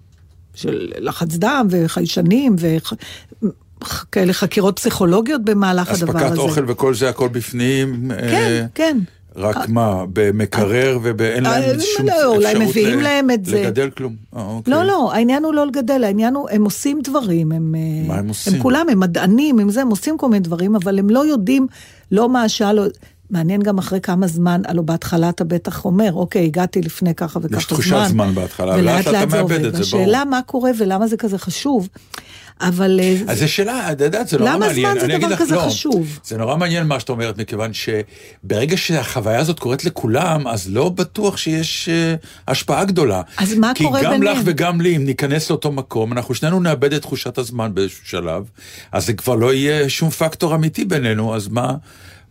[0.55, 6.27] של לחץ דם וחיישנים וכאלה חקירות פסיכולוגיות במהלך הדבר הזה.
[6.27, 8.11] אספקת אוכל וכל זה, הכל בפנים.
[8.19, 8.99] כן, אה, כן.
[9.37, 13.45] רק מה, במקרר ואין אה, להם לא, שום לא, אולי אפשרות מביאים ל- להם את
[13.45, 13.63] זה.
[13.63, 14.17] לגדל כלום.
[14.37, 14.75] אה, אוקיי.
[14.75, 17.75] לא, לא, העניין הוא לא לגדל, העניין הוא, הם עושים דברים, הם...
[17.75, 18.55] אה, מה הם עושים?
[18.55, 21.67] הם כולם, הם מדענים, הם זה, הם עושים כל מיני דברים, אבל הם לא יודעים,
[22.13, 22.73] לא מה השעה.
[23.33, 27.49] מעניין גם אחרי כמה זמן, הלוא בהתחלה אתה בטח אומר, אוקיי, הגעתי לפני ככה וככה
[27.49, 27.59] זמן.
[27.59, 29.75] יש תחושת זמן בהתחלה, ולאט לאט אתה זה עובד.
[29.81, 31.89] השאלה מה קורה ולמה זה כזה חשוב,
[32.61, 33.01] אבל...
[33.03, 34.99] אה, אז זו שאלה, את יודעת, זה נורא למה מעניין.
[34.99, 36.19] זמן זה דבר כזה לא, חשוב?
[36.25, 41.37] זה נורא מעניין מה שאת אומרת, מכיוון שברגע שהחוויה הזאת קורית לכולם, אז לא בטוח
[41.37, 42.15] שיש אה,
[42.49, 43.23] השפעה גדולה.
[43.37, 44.37] אז מה קורה כי גם ביניהם?
[44.37, 48.45] לך וגם לי, אם ניכנס לאותו מקום, אנחנו שנינו נאבד את תחושת הזמן באיזשהו שלב,
[48.93, 51.75] אז זה כבר לא יהיה שום פקטור אמיתי בינינו, אז מה...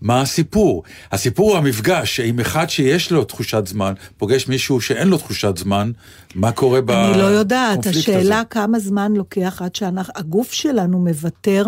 [0.01, 0.83] מה הסיפור?
[1.11, 5.91] הסיפור הוא המפגש עם אחד שיש לו תחושת זמן, פוגש מישהו שאין לו תחושת זמן,
[6.35, 7.31] מה קורה בקונפליקט אני הזה?
[7.31, 11.65] לא יודעת, השאלה כמה זמן לוקח עד שהגוף שלנו מוותר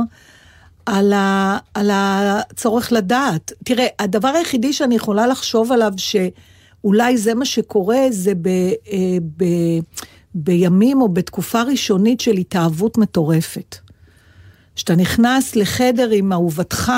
[0.85, 3.51] על, ה, על הצורך לדעת.
[3.63, 9.45] תראה, הדבר היחידי שאני יכולה לחשוב עליו, שאולי זה מה שקורה, זה ב, אה, ב,
[10.35, 13.75] בימים או בתקופה ראשונית של התאהבות מטורפת.
[14.75, 16.91] שאתה נכנס לחדר עם אהובתך,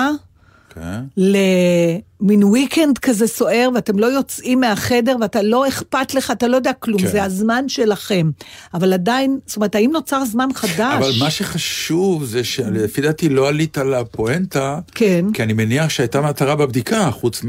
[0.75, 1.01] כן.
[1.17, 6.73] למין weekend כזה סוער, ואתם לא יוצאים מהחדר, ואתה לא אכפת לך, אתה לא יודע
[6.73, 7.07] כלום, כן.
[7.07, 8.31] זה הזמן שלכם.
[8.73, 10.93] אבל עדיין, זאת אומרת, האם נוצר זמן חדש?
[10.97, 15.25] אבל מה שחשוב זה שלפי דעתי לא עלית על הפואנטה, כן.
[15.33, 17.41] כי אני מניח שהייתה מטרה בבדיקה, חוץ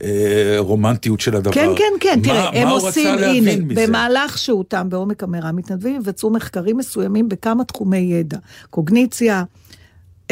[0.00, 1.52] מהרומנטיות של הדבר.
[1.52, 3.86] כן, כן, כן, מה- תראה, הם מה הוא עושים, הנה, מזה?
[3.86, 8.38] במהלך שהותם בעומק המראה, מתנדבים יבצעו מחקרים מסוימים בכמה תחומי ידע.
[8.70, 9.42] קוגניציה,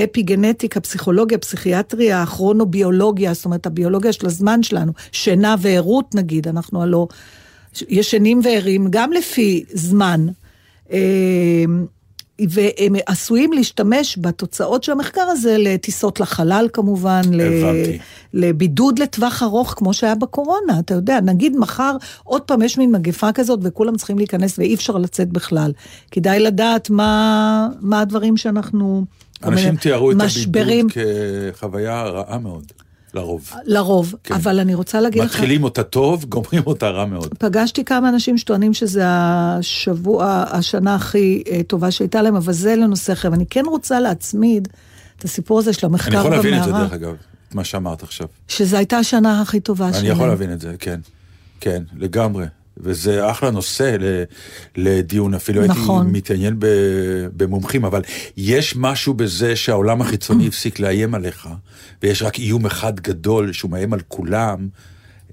[0.04, 7.08] אפיגנטיקה, פסיכולוגיה, פסיכיאטריה, כרונוביולוגיה, זאת אומרת, הביולוגיה של הזמן שלנו, שינה וערות נגיד, אנחנו הלא
[7.88, 10.26] ישנים וערים, גם לפי זמן.
[10.92, 11.64] אה,
[12.48, 17.98] והם עשויים להשתמש בתוצאות של המחקר הזה לטיסות לחלל כמובן, הבנתי.
[18.34, 23.32] לבידוד לטווח ארוך, כמו שהיה בקורונה, אתה יודע, נגיד מחר עוד פעם יש מין מגפה
[23.32, 25.72] כזאת וכולם צריכים להיכנס ואי אפשר לצאת בכלל.
[26.10, 29.04] כדאי לדעת מה, מה הדברים שאנחנו...
[29.44, 31.04] אנשים תיארו את משברים, הבידוד
[31.54, 32.72] כחוויה רעה מאוד,
[33.14, 33.52] לרוב.
[33.64, 34.34] לרוב, כן.
[34.34, 35.34] אבל אני רוצה להגיד לך...
[35.34, 37.34] מתחילים אותה טוב, גומרים אותה רע מאוד.
[37.38, 43.12] פגשתי כמה אנשים שטוענים שזה השבוע, השנה הכי אה, טובה שהייתה להם, אבל זה לנושא
[43.12, 43.30] אחר.
[43.32, 44.68] ואני כן רוצה להצמיד
[45.18, 46.36] את הסיפור הזה של המחקר אני במערה.
[46.36, 47.14] יכול להבין את זה, דרך אגב,
[47.48, 48.26] את מה שאמרת עכשיו.
[48.48, 50.04] שזו הייתה השנה הכי טובה שלהם.
[50.04, 51.00] אני יכול להבין את זה, כן.
[51.60, 52.46] כן, לגמרי.
[52.80, 53.96] וזה אחלה נושא
[54.76, 56.06] לדיון, אפילו נכון.
[56.06, 56.56] הייתי מתעניין
[57.36, 58.02] במומחים, אבל
[58.36, 61.48] יש משהו בזה שהעולם החיצוני הפסיק לאיים עליך,
[62.02, 64.68] ויש רק איום אחד גדול שהוא מאיים על כולם,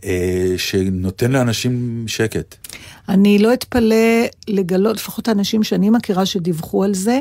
[0.04, 2.56] אה, שנותן לאנשים שקט.
[3.10, 7.20] אני לא אתפלא לגלות, לפחות האנשים שאני מכירה שדיווחו על זה,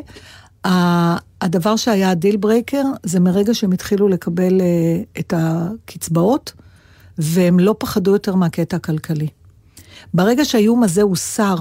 [1.41, 4.67] הדבר שהיה ה deal breaker, זה מרגע שהם התחילו לקבל אה,
[5.19, 6.53] את הקצבאות,
[7.19, 9.29] והם לא פחדו יותר מהקטע הכלכלי.
[10.15, 11.57] ברגע שהאיום הזה הוסר,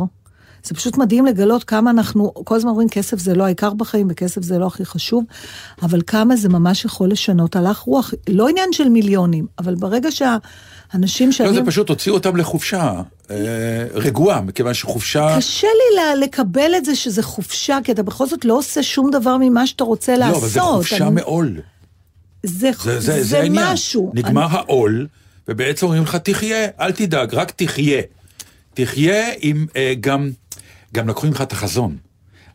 [0.64, 4.42] זה פשוט מדהים לגלות כמה אנחנו, כל הזמן אומרים כסף זה לא העיקר בחיים וכסף
[4.42, 5.24] זה לא הכי חשוב,
[5.82, 11.32] אבל כמה זה ממש יכול לשנות הלך רוח, לא עניין של מיליונים, אבל ברגע שהאנשים
[11.32, 11.50] שאני...
[11.50, 13.36] לא, זה פשוט הוציאו אותם לחופשה אה,
[13.94, 15.36] רגועה, מכיוון שחופשה...
[15.38, 19.38] קשה לי לקבל את זה שזה חופשה, כי אתה בכל זאת לא עושה שום דבר
[19.40, 20.34] ממה שאתה רוצה לעשות.
[20.36, 21.60] לא, אבל זה חופשה אני- מעול.
[22.44, 23.48] זה, זה, זה, זה, זה.
[23.50, 24.12] משהו.
[24.14, 25.08] נגמר העול,
[25.48, 28.02] ובעצם אומרים לך, תחיה, אל תדאג, רק תחיה.
[28.74, 30.30] תחיה עם אה, גם,
[30.94, 31.98] גם לקחו ממך את החזון.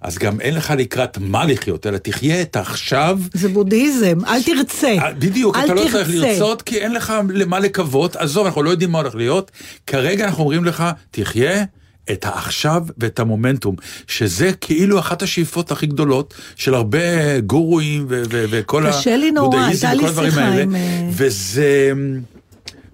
[0.00, 3.18] אז גם אין לך לקראת מה לחיות, אלא תחיה את העכשיו.
[3.32, 4.88] זה בודהיזם, אל תרצה.
[4.98, 6.28] אה, בדיוק, אל אתה לא צריך תרצה.
[6.28, 8.16] לרצות, כי אין לך למה לקוות.
[8.16, 9.50] עזוב, אנחנו לא יודעים מה הולך להיות.
[9.86, 11.64] כרגע אנחנו אומרים לך, תחיה
[12.10, 13.76] את העכשיו ואת המומנטום,
[14.06, 19.56] שזה כאילו אחת השאיפות הכי גדולות של הרבה גורואים ו- ו- וכל קשה לי נורא,
[19.58, 20.62] הבודהיזם הייתה לי וכל הדברים שיחה האלה.
[20.62, 21.92] עם, אה, וזה...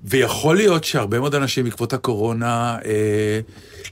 [0.04, 3.40] ויכול להיות שהרבה מאוד אנשים בעקבות הקורונה אה,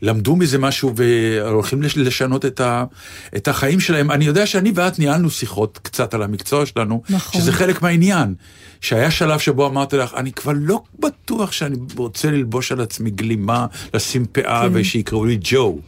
[0.02, 2.84] למדו מזה משהו והולכים לש- לשנות את, ה,
[3.36, 4.10] את החיים שלהם.
[4.10, 7.40] אני יודע שאני ואת ניהלנו שיחות קצת על המקצוע שלנו, נכון.
[7.40, 8.34] שזה חלק מהעניין.
[8.80, 13.66] שהיה שלב שבו אמרתי לך, אני כבר לא בטוח שאני רוצה ללבוש על עצמי גלימה,
[13.94, 14.70] לשים פאה כן.
[14.72, 15.78] ושיקראו לי ג'ו.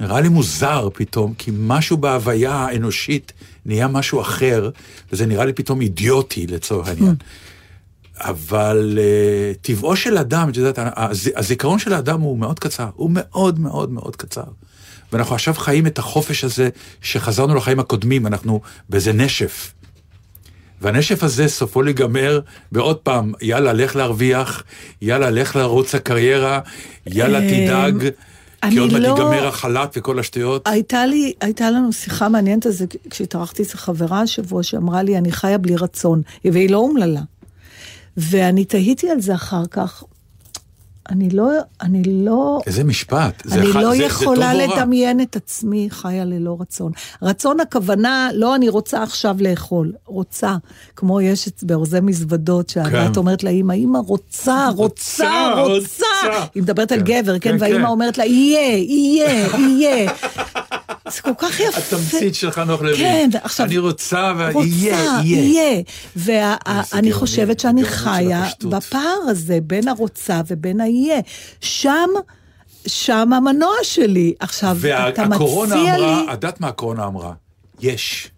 [0.00, 3.32] נראה לי מוזר פתאום, כי משהו בהוויה האנושית
[3.66, 4.70] נהיה משהו אחר,
[5.12, 7.14] וזה נראה לי פתאום אידיוטי לצורך העניין.
[8.20, 13.10] אבל uh, טבעו של אדם, את יודעת, הז, הזיכרון של האדם הוא מאוד קצר, הוא
[13.12, 14.44] מאוד מאוד מאוד קצר.
[15.12, 16.68] ואנחנו עכשיו חיים את החופש הזה
[17.02, 19.72] שחזרנו לחיים הקודמים, אנחנו באיזה נשף.
[20.80, 22.40] והנשף הזה סופו להיגמר
[22.72, 24.62] בעוד פעם, יאללה, לך להרוויח,
[25.02, 26.60] יאללה, לך לרוץ הקריירה,
[27.06, 28.08] יאללה, אמ, תדאג,
[28.70, 30.68] כי עוד מעט לא- ייגמר החל"ת וכל השטויות.
[30.68, 35.32] הייתה לי, הייתה לנו שיחה מעניינת על זה כשהתארחתי אצל חברה השבוע שאמרה לי, אני
[35.32, 37.20] חיה בלי רצון, והיא לא אומללה.
[38.16, 40.04] ואני תהיתי על זה אחר כך.
[41.10, 41.50] אני לא,
[41.82, 43.42] אני לא, איזה משפט.
[43.44, 44.66] זה אני ח- לא זה- זה יכולה רע?
[44.66, 46.92] לדמיין את עצמי חיה ללא רצון.
[47.22, 50.56] רצון הכוונה, לא אני רוצה עכשיו לאכול, רוצה.
[50.96, 53.12] כמו יש באורזי מזוודות, שהבת כן.
[53.16, 56.46] אומרת לאמא, אמא רוצה, רוצה, רוצה, רוצה.
[56.54, 57.90] היא מדברת על כן, גבר, כן, כן, והאמא כן.
[57.90, 60.10] אומרת לה, יהיה, יהיה, יהיה.
[61.10, 61.78] זה כל כך יפה.
[61.78, 62.96] התמצית של חנוך לוי.
[62.96, 63.66] כן, עכשיו...
[63.66, 65.82] אני רוצה, ויהיה, יהיה.
[66.16, 68.46] ואני חושבת שאני חיה.
[68.64, 71.20] בפער הזה בין הרוצה ובין היהיה.
[71.60, 72.08] שם,
[72.86, 74.34] שם המנוע שלי.
[74.40, 74.76] עכשיו,
[75.08, 76.24] אתה והקורונה מציע אמרה, לי...
[76.24, 77.32] את יודעת מה הקורונה אמרה?
[77.80, 78.30] יש.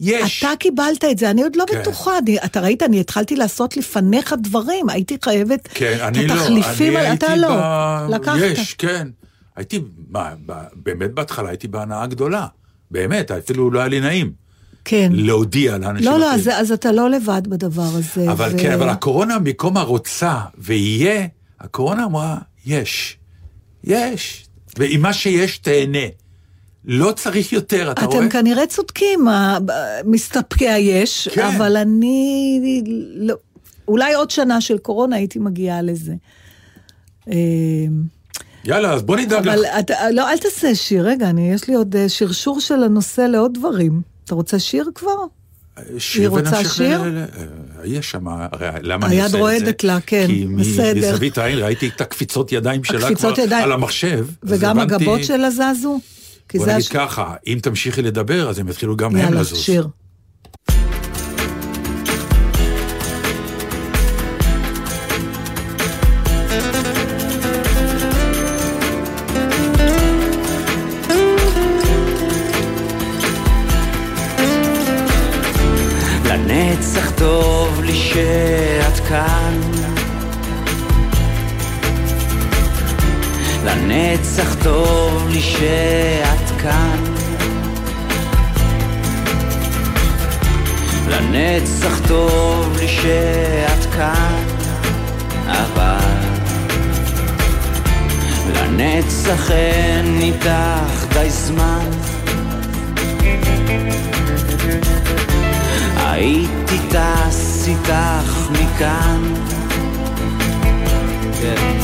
[0.00, 0.44] יש.
[0.44, 1.80] אתה קיבלת את זה, אני עוד לא כן.
[1.80, 2.18] בטוחה.
[2.18, 6.34] אני, אתה ראית, אני התחלתי לעשות לפניך דברים, הייתי חייבת כן, את אני לא.
[6.34, 7.48] התחליפים, אני האלה, אתה הייתי לא.
[7.48, 8.14] ב...
[8.14, 8.36] לקחת.
[8.40, 9.08] יש, כן.
[9.56, 12.46] הייתי, מה, ב- באמת בהתחלה הייתי בהנאה גדולה.
[12.90, 14.32] באמת, אפילו לא היה לי נעים.
[14.84, 15.12] כן.
[15.14, 16.10] להודיע לאנשים.
[16.10, 16.34] לא, לא.
[16.34, 18.32] אז, אז אתה לא לבד בדבר הזה.
[18.32, 21.26] אבל ו- כן, אבל הקורונה, במקום הרוצה ויהיה,
[21.60, 23.18] הקורונה אמרה, יש.
[23.84, 24.46] יש.
[24.78, 26.06] ועם מה שיש תהנה.
[26.84, 28.18] לא צריך יותר, אתה רואה?
[28.18, 29.26] אתם כנראה צודקים,
[30.04, 31.46] מסתפקי היש, כן.
[31.46, 32.82] אבל אני...
[33.16, 33.34] לא,
[33.88, 36.14] אולי עוד שנה של קורונה הייתי מגיעה לזה.
[38.68, 39.54] אה, יאללה, אז בוא נדאג לך.
[39.54, 43.20] אבל אתה, לא, אל תעשה שיר, רגע, אני, יש לי עוד אה, שרשור של הנושא
[43.20, 44.00] לעוד דברים.
[44.24, 45.10] אתה רוצה שיר כבר?
[45.98, 47.02] שיר היא רוצה שיר?
[47.02, 47.24] ל-
[47.84, 49.38] יש שם, הרי למה אני היד עושה את זה?
[49.38, 51.08] רועדת לה, כן, כי בסדר.
[51.12, 53.64] מזווית העין ראיתי את הקפיצות ידיים שלה הקפיצות כבר ידיים.
[53.64, 54.26] על המחשב.
[54.42, 56.00] וגם הגבות שלה זזו?
[56.48, 59.58] כי בוא נגיד הש- ככה, אם תמשיכי לדבר, אז הם יתחילו גם הם יאללה, לזוז.
[59.58, 59.88] שיר.
[78.14, 79.60] שאת כאן.
[83.64, 87.04] לנצח טוב לי שאת כאן.
[91.08, 94.44] לנצח טוב לי שאת כאן
[95.46, 95.98] אבל
[98.54, 101.90] לנצח אין איתך די זמן.
[105.96, 109.34] הייתי טס איתך מכאן.
[111.40, 111.78] כן.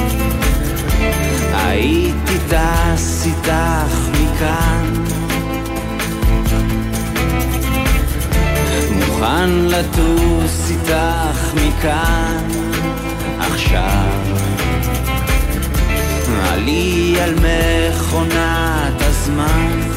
[1.52, 4.94] הייתי טס איתך מכאן.
[8.90, 12.48] מוכן לטוס איתך מכאן.
[13.38, 14.10] עכשיו.
[16.42, 19.89] עלי על מכונת הזמן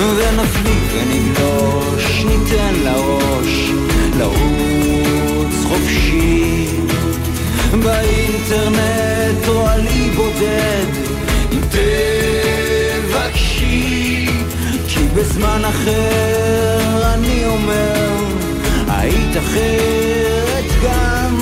[0.00, 3.70] ונפליג ונגלוש, ניתן לראש
[4.18, 6.30] לרוץ חופשי.
[7.70, 10.86] באינטרנט או עלי בודד
[11.52, 11.60] אם
[13.10, 14.26] תבקשי
[14.88, 18.14] כי בזמן אחר אני אומר
[18.88, 21.36] היית אחרת גם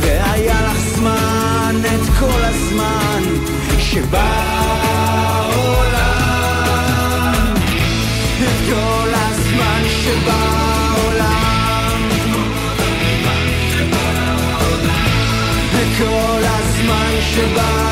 [0.00, 3.22] והיה לך זמן את כל הזמן
[3.78, 5.31] שבעולם
[8.72, 11.52] כל הזמן שבעולם.
[15.98, 17.91] כל הזמן שבעולם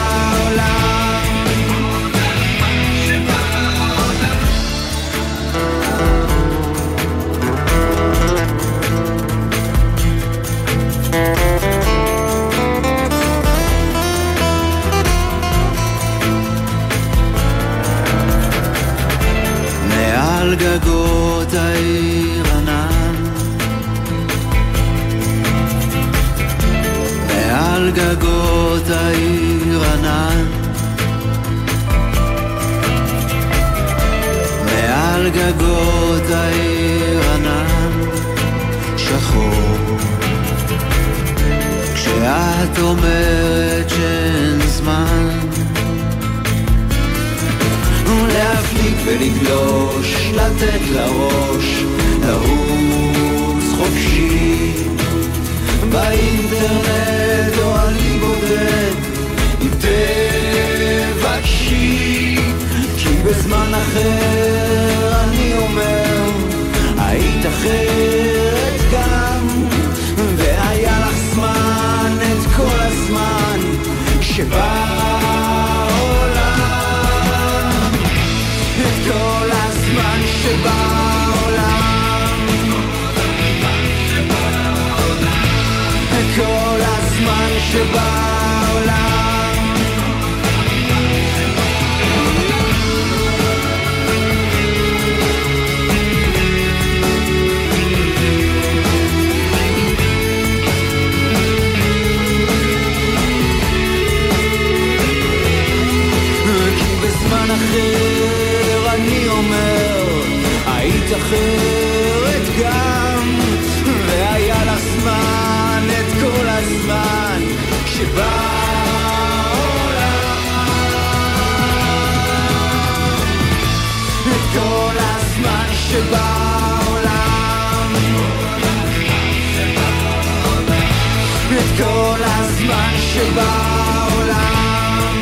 [133.20, 135.20] שבעולם.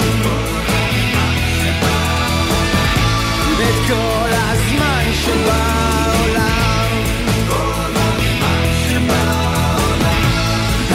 [3.58, 6.90] את כל הזמן שבעולם.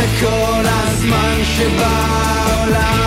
[0.03, 3.02] את כל הזמן שבעולם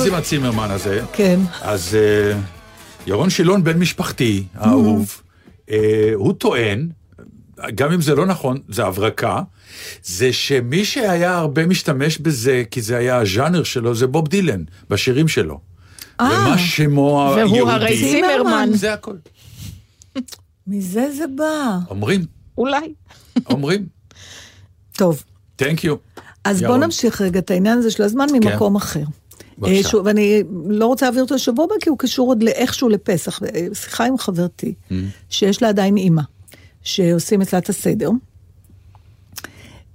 [0.00, 1.02] זה בז עם הצימרמן הזה.
[1.12, 1.40] כן.
[1.62, 2.38] אז אה,
[3.06, 5.22] ירון שילון, בן משפחתי, האהוב,
[5.70, 6.88] אה, הוא טוען,
[7.74, 9.42] גם אם זה לא נכון, זה הברקה,
[10.04, 15.28] זה שמי שהיה הרבה משתמש בזה, כי זה היה הז'אנר שלו, זה בוב דילן, בשירים
[15.28, 15.60] שלו.
[16.20, 17.60] ומה שמו היהודי.
[17.60, 18.68] והוא הרי צימרמן.
[18.72, 19.14] זה הכל.
[20.66, 21.78] מזה זה בא.
[21.90, 22.24] אומרים,
[22.58, 22.92] אולי.
[23.46, 23.86] אומרים.
[24.92, 25.22] טוב,
[25.62, 26.20] Thank you.
[26.44, 26.82] אז בוא ירון.
[26.82, 29.02] נמשיך רגע את העניין הזה של הזמן ממקום אחר.
[29.60, 29.76] בבקשה.
[29.76, 33.42] אה, שוב, ואני לא רוצה להעביר אותו לשבוע הבא, כי הוא קשור עוד לאיכשהו לפסח.
[33.42, 34.94] אה, שיחה עם חברתי, Mm.
[35.30, 36.22] שיש לה עדיין אימא,
[36.82, 38.10] שעושים אצלה את הסדר.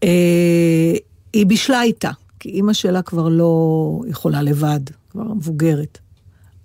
[0.04, 0.94] אה,
[1.34, 5.98] היא בישלה איתה, כי אימא שלה כבר לא יכולה לבד, כבר מבוגרת.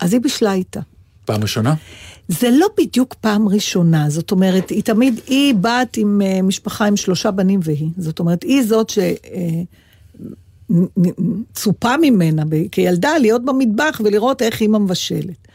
[0.01, 0.81] אז היא בישלה איתה.
[1.25, 1.75] פעם ראשונה?
[2.29, 6.97] זה לא בדיוק פעם ראשונה, זאת אומרת, היא תמיד, היא בת עם uh, משפחה עם
[6.97, 7.89] שלושה בנים והיא.
[7.97, 8.91] זאת אומרת, היא זאת
[10.71, 12.43] שצופה ממנה
[12.73, 15.49] כילדה להיות במטבח ולראות איך אימא מבשלת.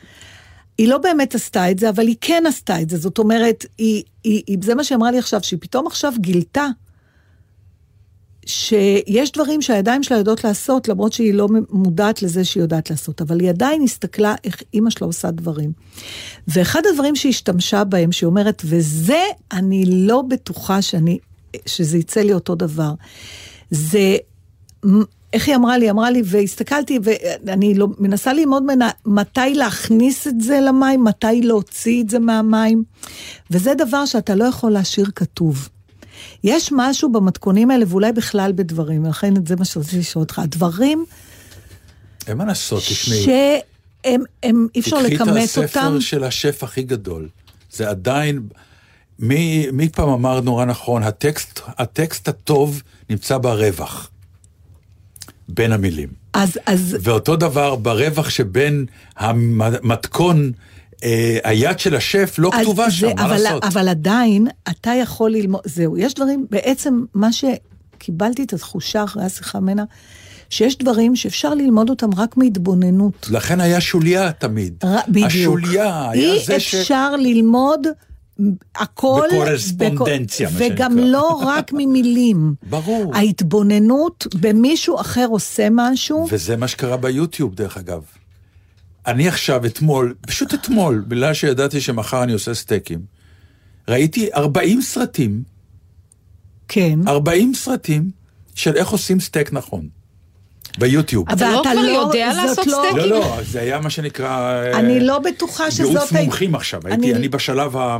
[0.78, 2.98] היא לא באמת עשתה את זה, אבל היא כן עשתה את זה.
[2.98, 6.68] זאת אומרת, היא, היא, היא, זה מה שהיא אמרה לי עכשיו, שהיא פתאום עכשיו גילתה
[8.46, 13.40] שיש דברים שהידיים שלה יודעות לעשות, למרות שהיא לא מודעת לזה שהיא יודעת לעשות, אבל
[13.40, 15.72] היא עדיין הסתכלה איך אימא שלה עושה דברים.
[16.48, 21.18] ואחד הדברים שהיא השתמשה בהם, שהיא אומרת, וזה אני לא בטוחה שאני,
[21.66, 22.94] שזה יצא לי אותו דבר,
[23.72, 24.18] זה,
[25.34, 25.90] איך היא אמרה לי?
[25.90, 27.00] אמרה לי, והסתכלתי,
[27.46, 32.84] ואני לא, מנסה ללמוד ממנה מתי להכניס את זה למים, מתי להוציא את זה מהמים,
[33.52, 35.70] וזה דבר שאתה לא יכול להשאיר כתוב.
[36.44, 40.40] יש משהו במתכונים האלה, ואולי בכלל בדברים, ולכן זה מה שרציתי לשאול אותך.
[40.40, 41.06] הדברים
[42.28, 43.24] אין מה לעשות, תשמעי.
[43.24, 45.80] שהם, הם, אי אפשר לכמת תקחי את אותם.
[45.80, 47.30] הספר של השף הכי גדול.
[47.72, 48.48] זה עדיין,
[49.20, 54.10] מי, מי פעם אמר נורא נכון, הטקסט, הטקסט הטוב נמצא ברווח.
[55.50, 56.10] בין המילים.
[56.34, 58.86] אז, אז, ואותו דבר ברווח שבין
[59.18, 60.52] המתכון,
[61.04, 63.64] אה, היד של השף לא כתובה זה, שם, מה אבל, לעשות?
[63.64, 69.60] אבל עדיין, אתה יכול ללמוד, זהו, יש דברים, בעצם מה שקיבלתי את התחושה אחרי השיחה
[69.60, 69.84] ממנה,
[70.50, 73.28] שיש דברים שאפשר ללמוד אותם רק מהתבוננות.
[73.32, 74.74] לכן היה שוליה תמיד.
[74.86, 75.26] ר- בדיוק.
[75.28, 76.76] השוליה היה אי זה ש...
[76.76, 77.88] אפשר ללמוד
[78.76, 79.28] הכל...
[79.32, 80.98] בקורספונדנציה, מה וגם.
[80.98, 82.54] לא רק ממילים.
[82.70, 83.16] ברור.
[83.16, 88.04] ההתבוננות במישהו אחר עושה משהו, וזה מה שקרה ביוטיוב, דרך אגב.
[89.08, 93.00] אני עכשיו, אתמול, פשוט אתמול, בגלל שידעתי שמחר אני עושה סטייקים,
[93.88, 95.44] ראיתי 40 סרטים,
[96.68, 97.00] כן.
[97.08, 98.12] 40 סרטים
[98.56, 99.88] של איך עושים סטייק נכון.
[100.78, 101.26] ביוטיוב.
[101.32, 102.98] אתה לא לא- יודע לעשות לא- סטייקים?
[103.12, 104.28] לא, לא, זה היה מה שנקרא...
[104.64, 105.92] אה, אני לא בטוחה שזאת...
[105.92, 107.98] ייעוץ מומחים עכשיו, הייתי, אני- אני בשלב ה-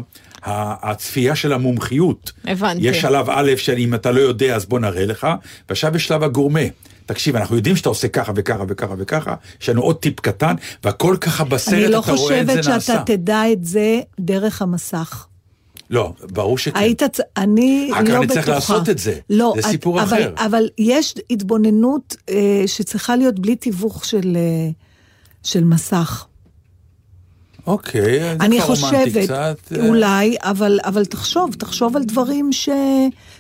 [0.92, 2.32] הצפייה של המומחיות.
[2.48, 2.88] הבנתי.
[2.88, 5.28] יש שלב א' של אם אתה לא יודע אז בוא נראה לך,
[5.70, 6.60] ועכשיו יש שלב הגורמה.
[7.06, 11.18] תקשיב, אנחנו יודעים שאתה עושה ככה וככה וככה וככה, יש לנו עוד טיפ קטן, והכל
[11.22, 12.94] ככה בסרט, אני לא אתה רואה את זה חושבת נעשה.
[12.94, 15.26] שאתה תדע את זה דרך המסך.
[15.90, 16.80] לא, ברור שכן.
[16.80, 18.18] היית, צ- אני לא רק בטוחה.
[18.18, 19.20] אני צריך לעשות את זה.
[19.30, 20.34] לא, זה את- סיפור אבל, אחר.
[20.46, 24.70] אבל יש התבוננות אה, שצריכה להיות בלי תיווך של, אה,
[25.44, 26.26] של מסך.
[27.68, 29.58] אוקיי, זה אני כבר רומנטי חושבת, קצת.
[29.78, 32.70] אה, אולי, אבל, אבל תחשוב, תחשוב על דברים ש,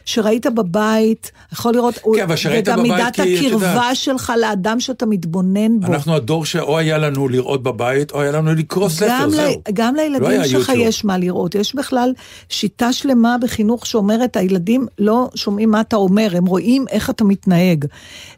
[0.06, 3.96] שראית בבית, יכול לראות, כן, אבל שראית וגם בבית, מידת כי את הקרבה יודעת.
[3.96, 5.88] שלך לאדם שאתה מתבונן בו.
[5.88, 9.52] אנחנו הדור שאו היה לנו לראות בבית, או היה לנו לקרוא ספר, זהו.
[9.52, 10.72] ל, גם לא לילדים היה שלך.
[10.76, 11.56] יש מה לראות.
[11.56, 12.14] יש בכלל
[12.50, 17.86] שיטה שלמה בחינוך שאומרת, הילדים לא שומעים מה אתה אומר, הם רואים איך אתה מתנהג.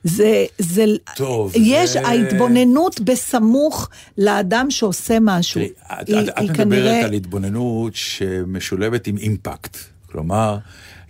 [0.04, 0.86] זה, זה,
[1.16, 5.62] טוב, יש זה- ההתבוננות בסמוך לאדם שעושה משהו.
[5.86, 9.78] את, היא- את, את היא מדברת כנראה- על התבוננות שמשולבת עם אימפקט.
[10.12, 10.58] כלומר,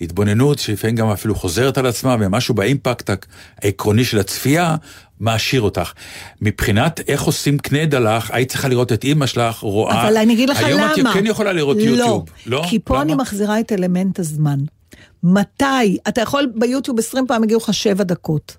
[0.01, 3.09] התבוננות שלפעמים גם אפילו חוזרת על עצמה, ומשהו באימפקט
[3.61, 4.76] העקרוני של הצפייה
[5.20, 5.91] מעשיר אותך.
[6.41, 10.01] מבחינת איך עושים קנה דלך, היית צריכה לראות את אימא שלך רואה...
[10.07, 11.11] אבל אני אגיד לך היום למה.
[11.11, 12.30] את כן יכולה לראות יוטיוב.
[12.45, 12.65] לא?
[12.70, 13.03] כי פה למה?
[13.03, 14.59] אני מחזירה את אלמנט הזמן.
[15.24, 15.97] מתי?
[16.07, 18.57] אתה יכול ביוטיוב 20 פעם יגידו לך שבע דקות.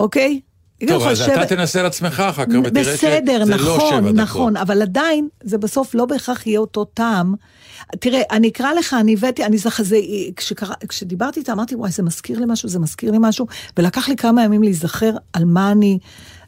[0.00, 0.40] אוקיי?
[0.88, 4.14] טוב, אז שבע- אתה תנסה לעצמך אחר כך, ותראה בסדר, שזה לא שבע נכון, דקות.
[4.16, 7.34] נכון, אבל עדיין, זה בסוף לא בהכרח יהיה אותו טעם.
[8.00, 9.96] תראה, אני אקרא לך, אני הבאתי, אני זכה, זה,
[10.36, 13.46] כשקרא, כשדיברתי איתה, אמרתי, וואי, זה מזכיר לי משהו, זה מזכיר לי משהו,
[13.76, 15.98] ולקח לי כמה ימים להיזכר על מה אני,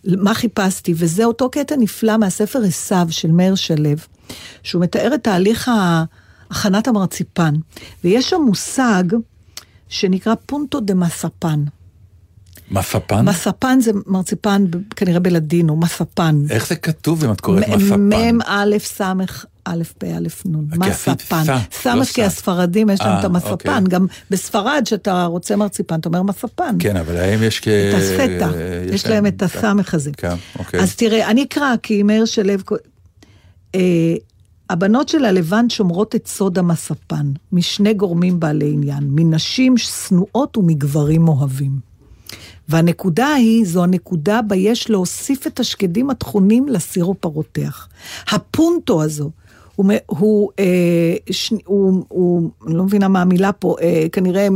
[0.04, 3.90] מה חיפשתי, וזה אותו קטע נפלא מהספר עשיו של מאיר שלו,
[4.62, 5.70] שהוא מתאר את תהליך
[6.50, 7.54] הכנת המרציפן,
[8.04, 9.02] ויש שם מושג
[9.88, 11.64] שנקרא פונטו דה מספן.
[12.70, 13.28] מספן?
[13.28, 14.64] מספן זה מרציפן
[14.96, 16.42] כנראה בלדינו, מספן.
[16.50, 18.00] איך זה כתוב אם את קוראת מספן?
[18.00, 19.00] מ' א' ס'
[19.64, 21.42] א', פ', א', נ', עשית מספן.
[21.72, 22.22] סה, לא כי.
[22.22, 23.80] הספרדים יש להם אה, את המספן, אוקיי.
[23.88, 26.76] גם בספרד, כשאתה רוצה מרציפן, אתה אומר מספן.
[26.78, 27.68] כן, אבל להם יש כ...
[27.68, 28.50] את הספטה,
[28.92, 30.10] יש להם את הסמך הזה.
[30.16, 30.80] כן, אוקיי.
[30.80, 32.52] אז תראה, אני אקרא, כי מאיר שלו...
[33.74, 34.14] אה,
[34.70, 41.87] הבנות של הלבן שומרות את סוד המספן, משני גורמים בעלי עניין, מנשים שנואות ומגברים אוהבים.
[42.68, 47.88] והנקודה היא, זו הנקודה בה יש להוסיף את השקדים הטחונים לסירופ הרותח.
[48.28, 49.30] הפונטו הזו,
[49.76, 54.48] הוא, הוא, אה, ש, הוא, הוא, אני לא מבינה מה המילה פה, אה, כנראה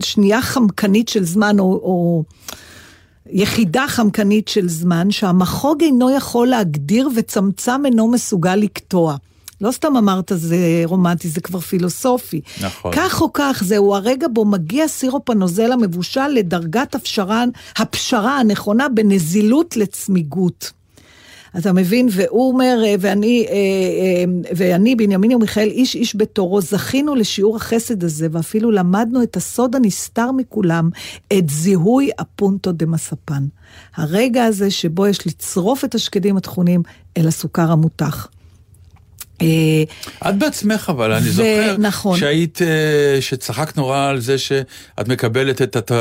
[0.00, 2.24] שנייה חמקנית של זמן, או, או
[3.30, 9.16] יחידה חמקנית של זמן, שהמחוג אינו יכול להגדיר וצמצם אינו מסוגל לקטוע.
[9.62, 12.40] לא סתם אמרת זה רומנטי, זה כבר פילוסופי.
[12.60, 12.92] נכון.
[12.94, 17.44] כך או כך, זהו הרגע בו מגיע סירופ הנוזל המבושל לדרגת הפשרה,
[17.76, 20.72] הפשרה הנכונה בנזילות לצמיגות.
[21.58, 22.08] אתה מבין?
[22.10, 24.24] והוא אומר, אה, ואני, אה, אה,
[24.56, 30.32] ואני, בנימין ומיכאל, איש איש בתורו, זכינו לשיעור החסד הזה, ואפילו למדנו את הסוד הנסתר
[30.32, 30.90] מכולם,
[31.32, 33.44] את זיהוי הפונטו דה מספן.
[33.96, 36.82] הרגע הזה שבו יש לצרוף את השקדים הטחונים
[37.16, 38.28] אל הסוכר המותח.
[39.42, 42.18] אה, את בעצמך, אבל אני זוכר נכון.
[42.18, 45.92] שהיית, אה, שצחקת נורא על זה שאת מקבלת את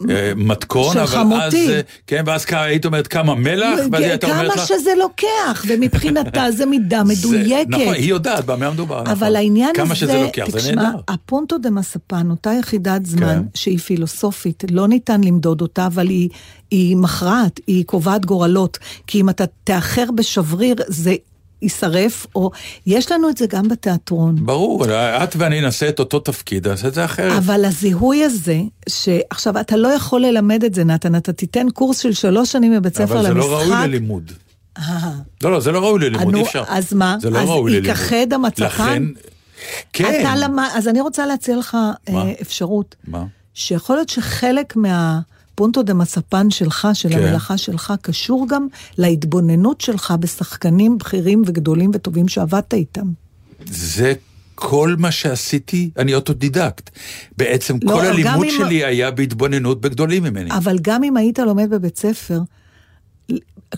[0.00, 1.44] המתכון, של אבל חמותי.
[1.66, 4.90] אז, אה, כן, ואז היית אומרת כמה מלח, ואז היא הייתה אומרת כמה לך, שזה
[4.98, 7.68] לוקח, ומבחינתה זה מידה זה- מדויקת.
[7.68, 9.12] נכון, היא יודעת במה מדובר, נכון.
[9.12, 10.98] אבל העניין כמה הזה, שזה לוקח, זה תשמע, נהדר.
[11.08, 13.42] הפונטו דה מספן, אותה יחידת זמן כן.
[13.54, 16.28] שהיא פילוסופית, לא ניתן למדוד אותה, אבל היא,
[16.70, 18.78] היא מכרעת, היא קובעת גורלות.
[19.06, 21.14] כי אם אתה תאחר בשבריר, זה
[21.62, 22.50] יישרף, או
[22.86, 24.36] יש לנו את זה גם בתיאטרון.
[24.46, 27.32] ברור, את ואני נעשה את אותו תפקיד, נעשה את זה אחרת.
[27.38, 32.12] אבל הזיהוי הזה, שעכשיו, אתה לא יכול ללמד את זה, נתן, אתה תיתן קורס של
[32.12, 33.32] שלוש שנים בבית ספר אבל למשחק.
[33.32, 34.32] זה לא ראוי ללימוד.
[34.78, 35.10] אה,
[35.42, 36.64] לא, לא, זה לא ראוי ללימוד, נו, אי אפשר.
[36.68, 37.16] אז מה?
[37.20, 37.88] זה לא אז ראוי ללימוד.
[37.88, 38.64] ייכחד המצפן?
[38.64, 39.02] לכן,
[39.92, 40.20] כן.
[40.20, 42.24] אתה למד, אז אני רוצה להציע לך מה?
[42.24, 43.24] אה, אפשרות, מה?
[43.54, 44.76] שיכול להיות שחלק
[45.54, 47.18] מה punto de masapan שלך, של כן.
[47.18, 48.66] המלאכה שלך, קשור גם
[48.98, 53.06] להתבוננות שלך בשחקנים בכירים וגדולים וטובים שעבדת איתם.
[53.66, 54.12] זה
[54.54, 56.90] כל מה שעשיתי, אני אוטודידקט.
[57.36, 60.50] בעצם לא, כל הלימוד אם- שלי היה בהתבוננות בגדולים ממני.
[60.50, 62.40] אבל גם אם היית לומד בבית ספר,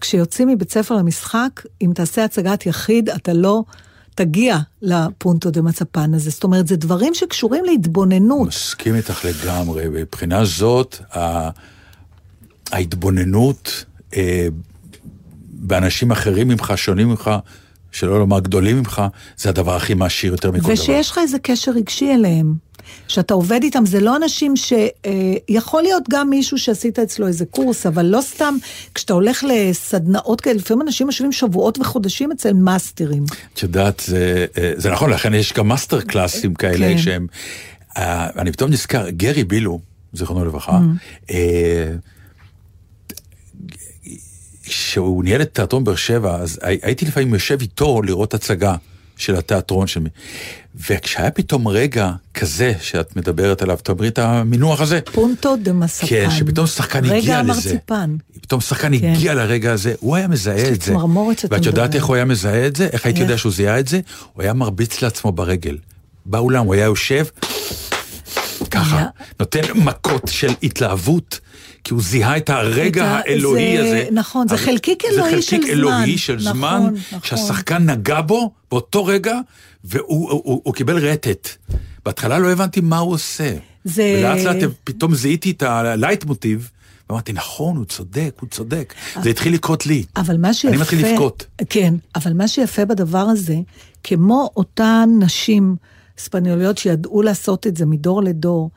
[0.01, 3.65] כשיוצאים מבית ספר למשחק, אם תעשה הצגת יחיד, אתה לא
[4.17, 6.31] תגיע לפונטו דה מצפן הזה.
[6.31, 8.49] זאת אומרת, זה דברים שקשורים להתבוננות.
[8.49, 9.85] מסכים איתך לגמרי.
[9.89, 10.97] מבחינה זאת,
[12.73, 13.85] ההתבוננות
[14.17, 14.49] אה,
[15.49, 17.31] באנשים אחרים ממך, שונים ממך,
[17.93, 19.03] שלא לומר גדולים ממך,
[19.37, 20.73] זה הדבר הכי מעשיר יותר מכל דבר.
[20.73, 22.55] ושיש לך איזה קשר רגשי אליהם.
[23.09, 24.73] שאתה עובד איתם, זה לא אנשים ש...
[24.73, 25.35] אה,
[25.83, 28.57] להיות גם מישהו שעשית אצלו איזה קורס, אבל לא סתם,
[28.95, 33.25] כשאתה הולך לסדנאות כאלה, לפעמים אנשים יושבים שבועות וחודשים אצל מאסטרים.
[33.55, 36.99] את יודעת, זה, אה, זה נכון, לכן יש גם מאסטר קלאסים כאלה כן.
[36.99, 37.27] שהם...
[37.97, 39.81] אה, אני פתאום נזכר, גרי בילו,
[40.13, 41.33] זיכרונו לברכה, Mm-hmm.
[41.33, 41.93] אה,
[44.63, 48.77] כשהוא ניהל את תיאטרון באר שבע, אז הי- הייתי לפעמים יושב איתו לראות הצגה
[49.17, 50.01] של התיאטרון של...
[50.89, 55.01] וכשהיה פתאום רגע כזה שאת מדברת עליו, תאמרי את המינוח הזה.
[55.13, 56.07] Punto de masapan.
[56.07, 57.23] כן, שפתאום שחקן הגיע לזה.
[57.23, 58.17] רגע המרציפן.
[58.41, 59.13] פתאום שחקן כן.
[59.13, 60.95] הגיע לרגע הזה, הוא היה מזהה את זה.
[61.51, 61.95] ואת יודעת.
[61.95, 62.89] איך הוא היה מזהה את זה?
[62.93, 63.21] איך הייתי?
[63.21, 64.01] יודע שהוא זיהה את זה?
[64.33, 65.77] הוא היה מרביץ לעצמו ברגל.
[66.27, 67.25] באולם הוא היה יושב,
[68.71, 69.05] ככה,
[69.41, 71.41] נותן מכות של התלהבות.
[71.87, 74.09] כי הוא זיהה את הרגע את האלוהי זה- הזה.
[74.13, 76.17] נכון, זה חלקיק אלוהי של זה חלקיק אלוהי זמן.
[76.19, 77.21] של נכון, זמן, נכון.
[77.23, 79.35] שהשחקן נגע בו באותו רגע,
[79.85, 81.49] והוא הוא, הוא, הוא קיבל רטט.
[82.05, 83.55] בהתחלה לא הבנתי מה הוא עושה.
[83.85, 86.71] זה- ולאט לאט פתאום זיהיתי את הלייט מוטיב,
[87.11, 88.95] ואמרתי, נכון, הוא צודק, הוא צודק.
[89.23, 90.05] זה התחיל לקרות לי.
[90.17, 90.69] אבל מה שיפה...
[90.75, 91.47] אני מתחיל לבכות.
[91.71, 93.57] כן, אבל מה שיפה בדבר הזה,
[94.05, 95.77] כמו אותן נשים
[96.19, 98.71] ספניוליות שידעו לעשות את זה מדור לדור,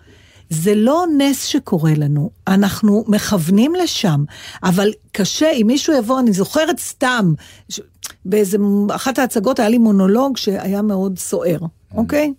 [0.50, 4.24] זה לא נס שקורה לנו, אנחנו מכוונים לשם,
[4.64, 7.34] אבל קשה, אם מישהו יבוא, אני זוכרת סתם,
[7.70, 7.80] ש...
[8.26, 8.58] באיזה
[8.96, 11.60] אחת ההצגות היה לי מונולוג שהיה מאוד סוער,
[11.96, 12.34] אוקיי?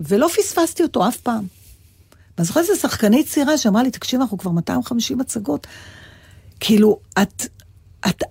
[0.00, 1.44] ולא פספסתי אותו אף פעם.
[2.38, 5.66] ואני זוכרת איזו שחקנית צעירה שאמרה לי, תקשיב, אנחנו כבר 250 הצגות.
[6.60, 7.46] כאילו, את,
[8.08, 8.22] את,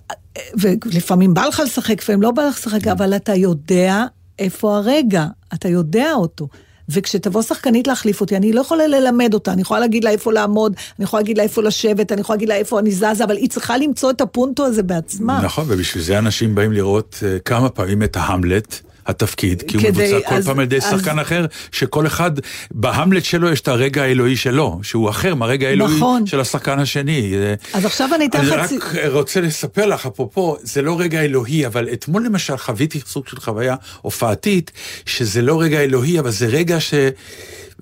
[0.60, 4.04] ולפעמים בא לך לשחק, לפעמים לא בא לך לשחק, אבל אתה יודע
[4.38, 6.48] איפה הרגע, אתה יודע אותו.
[6.92, 10.74] וכשתבוא שחקנית להחליף אותי, אני לא יכולה ללמד אותה, אני יכולה להגיד לה איפה לעמוד,
[10.98, 13.48] אני יכולה להגיד לה איפה לשבת, אני יכולה להגיד לה איפה אני זזה, אבל היא
[13.48, 15.40] צריכה למצוא את הפונטו הזה בעצמה.
[15.42, 18.80] נכון, ובשביל זה אנשים באים לראות אה, כמה פעמים את ההמלט,
[19.12, 22.30] התפקיד, כי הוא כדי- מבוצע כל אז- פעם על ידי שחקן אחר, שכל אחד,
[22.70, 26.26] בהמלט שלו יש את הרגע האלוהי שלו, שהוא אחר מהרגע האלוהי נכון.
[26.26, 27.34] של השחקן השני.
[27.72, 28.52] אז עכשיו אני אתן אני לך...
[28.60, 33.28] רק צי- רוצה לספר לך, אפרופו, זה לא רגע אלוהי, אבל אתמול למשל חוויתי סוג
[33.28, 34.70] של חוויה הופעתית,
[35.06, 36.94] שזה לא רגע אלוהי, אבל זה רגע ש...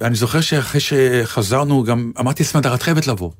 [0.02, 3.30] אני זוכר שאחרי שחזרנו, גם אמרתי סמדר, את חייבת לבוא.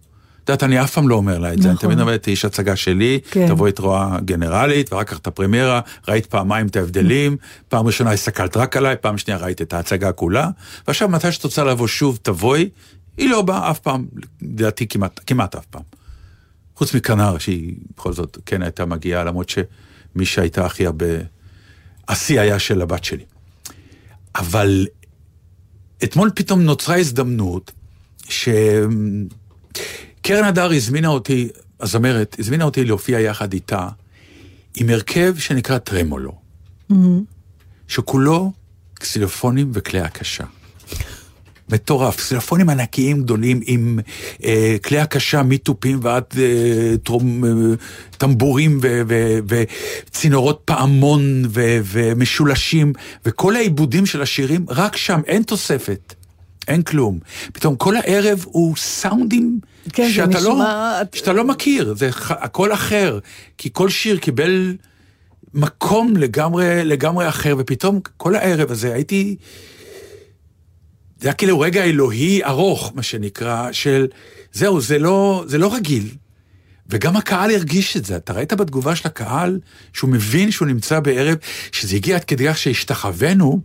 [0.45, 1.89] את יודעת, אני אף פעם לא אומר לה את זה, אני נכון.
[1.89, 3.49] תמיד אומר, יש הצגה שלי, כן.
[3.49, 7.37] תבואי את רואה גנרלית, ואחר כך את הפרמיירה, ראית פעמיים את ההבדלים,
[7.69, 10.49] פעם ראשונה הסתכלת רק עליי, פעם שנייה ראית את ההצגה כולה,
[10.87, 12.69] ועכשיו מתי שאת רוצה לבוא שוב, תבואי,
[13.17, 14.07] היא לא באה אף פעם,
[14.43, 15.83] לדעתי כמעט, כמעט אף פעם.
[16.77, 21.07] חוץ מכנר, שהיא בכל זאת כן הייתה מגיעה, למרות שמי שהייתה הכי הרבה...
[22.09, 23.25] השיא היה של הבת שלי.
[24.35, 24.87] אבל
[26.05, 27.73] אתמול פתאום נוצרה הזדמנות
[30.21, 31.49] שקרן הדר הזמינה אותי,
[31.81, 33.89] הזמרת, הזמינה אותי להופיע יחד איתה
[34.77, 36.33] עם הרכב שנקרא טרמולו,
[37.89, 38.53] שכולו
[38.95, 40.45] קסילופונים וכלי הקשה.
[41.69, 43.99] מטורף, קסילופונים ענקיים גדולים עם
[44.45, 47.51] אה, כלי הקשה מתופים ועד אה, טרום, אה,
[48.19, 52.93] טמבורים ו- ו- וצינורות פעמון ו- ומשולשים,
[53.25, 56.15] וכל העיבודים של השירים, רק שם, אין תוספת.
[56.69, 57.19] אין כלום.
[57.53, 59.61] פתאום כל הערב הוא סאונדים
[59.93, 63.19] כן, שאתה, לא, נשמע- שאתה לא מכיר, זה הכל אחר.
[63.59, 64.77] כי כל שיר קיבל
[65.55, 69.37] מקום לגמרי, לגמרי אחר, ופתאום כל הערב הזה הייתי...
[71.21, 74.07] זה היה כאילו רגע אלוהי ארוך, מה שנקרא, של
[74.53, 76.09] זהו, זה לא, זה לא רגיל.
[76.89, 78.17] וגם הקהל הרגיש את זה.
[78.17, 79.61] אתה ראית בתגובה של הקהל
[79.93, 81.37] שהוא מבין שהוא נמצא בערב,
[81.73, 83.61] שזה הגיע עד כדי כך שהשתחווינו,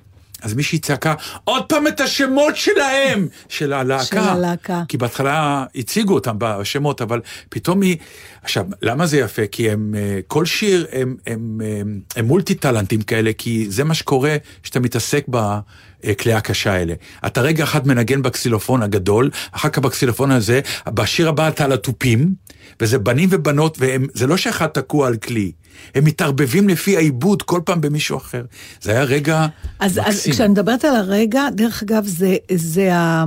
[0.45, 4.03] אז מישהי צעקה, עוד פעם את השמות שלהם, של הלהקה.
[4.05, 4.83] של הלהקה.
[4.87, 7.97] כי בהתחלה הציגו אותם בשמות, אבל פתאום היא...
[8.45, 9.47] עכשיו, למה זה יפה?
[9.47, 13.93] כי הם, אה, כל שיר הם, הם, הם, הם מולטי טלנטים כאלה, כי זה מה
[13.93, 16.93] שקורה כשאתה מתעסק בכלי הקשה האלה.
[17.25, 22.33] אתה רגע אחד מנגן בקסילופון הגדול, אחר כך בקסילופון הזה, בשיר הבא אתה על התופים,
[22.81, 25.51] וזה בנים ובנות, וזה לא שאחד תקוע על כלי.
[25.95, 28.45] הם מתערבבים לפי העיבוד כל פעם במישהו אחר.
[28.81, 29.47] זה היה רגע
[29.79, 30.33] אז, אז מקסים.
[30.33, 33.23] כשאני מדברת על הרגע, דרך אגב, זה, זה ה...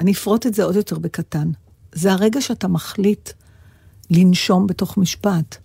[0.00, 1.50] אני אפרוט את זה עוד יותר בקטן.
[1.92, 3.30] זה הרגע שאתה מחליט
[4.10, 5.56] לנשום בתוך משפט.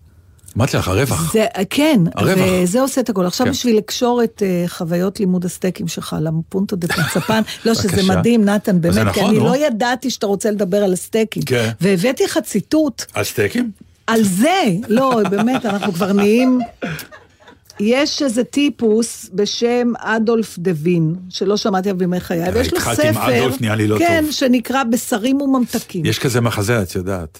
[0.57, 1.33] אמרתי לך, הרווח.
[1.33, 2.47] זה, כן, הרווח.
[2.63, 3.25] וזה עושה את הכל.
[3.25, 3.51] עכשיו כן.
[3.51, 8.03] בשביל לקשור את uh, חוויות לימוד הסטייקים שלך לפונטו דה פנצפן, לא שזה.
[8.03, 9.45] מדהים, נתן, באמת, כי נכון, אני נו.
[9.45, 11.43] לא ידעתי שאתה רוצה לדבר על הסטייקים.
[11.43, 11.69] כן.
[11.81, 13.71] והבאתי לך ציטוט על סטייקים?
[14.07, 16.59] על זה, לא, באמת, אנחנו כבר נהיים...
[17.79, 23.07] יש איזה טיפוס בשם אדולף דווין, שלא שמעתי עליו בימי חיי, ויש לו ספר, התחלתי
[23.07, 24.31] עם אדולף, נהיה לי לא כן, טוב.
[24.31, 27.39] שנקרא בשרים וממתקים, יש כזה מחזה, את יודעת.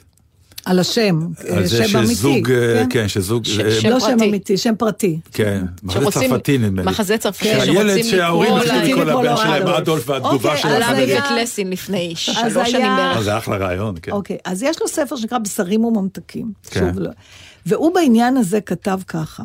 [0.66, 1.20] על השם,
[1.56, 2.88] על זה שם אמיתי, שזוג, אה, כן?
[2.90, 4.26] כן, שזוג, ש- אה, שם לא שם פרטי.
[4.30, 5.20] אמיתי, שם פרטי.
[5.34, 6.88] כן, מחזה צרפתי נדמה לי.
[6.88, 10.10] מחזה צרפתי שהילד שרוצים שההורים לה- לקרוא לקרוא לבן שלהם אדולף.
[10.10, 11.22] והתגובה אוקיי, של אז עלה היה- החברים.
[11.22, 13.20] בבית לסין לפני אז שלוש שנים בערך.
[13.22, 14.12] זה אחלה רעיון, כן.
[14.12, 16.52] אוקיי, אז יש לו ספר שנקרא בשרים וממתקים.
[16.72, 16.80] כן.
[16.80, 17.10] שוב, לא.
[17.66, 19.44] והוא בעניין הזה כתב ככה: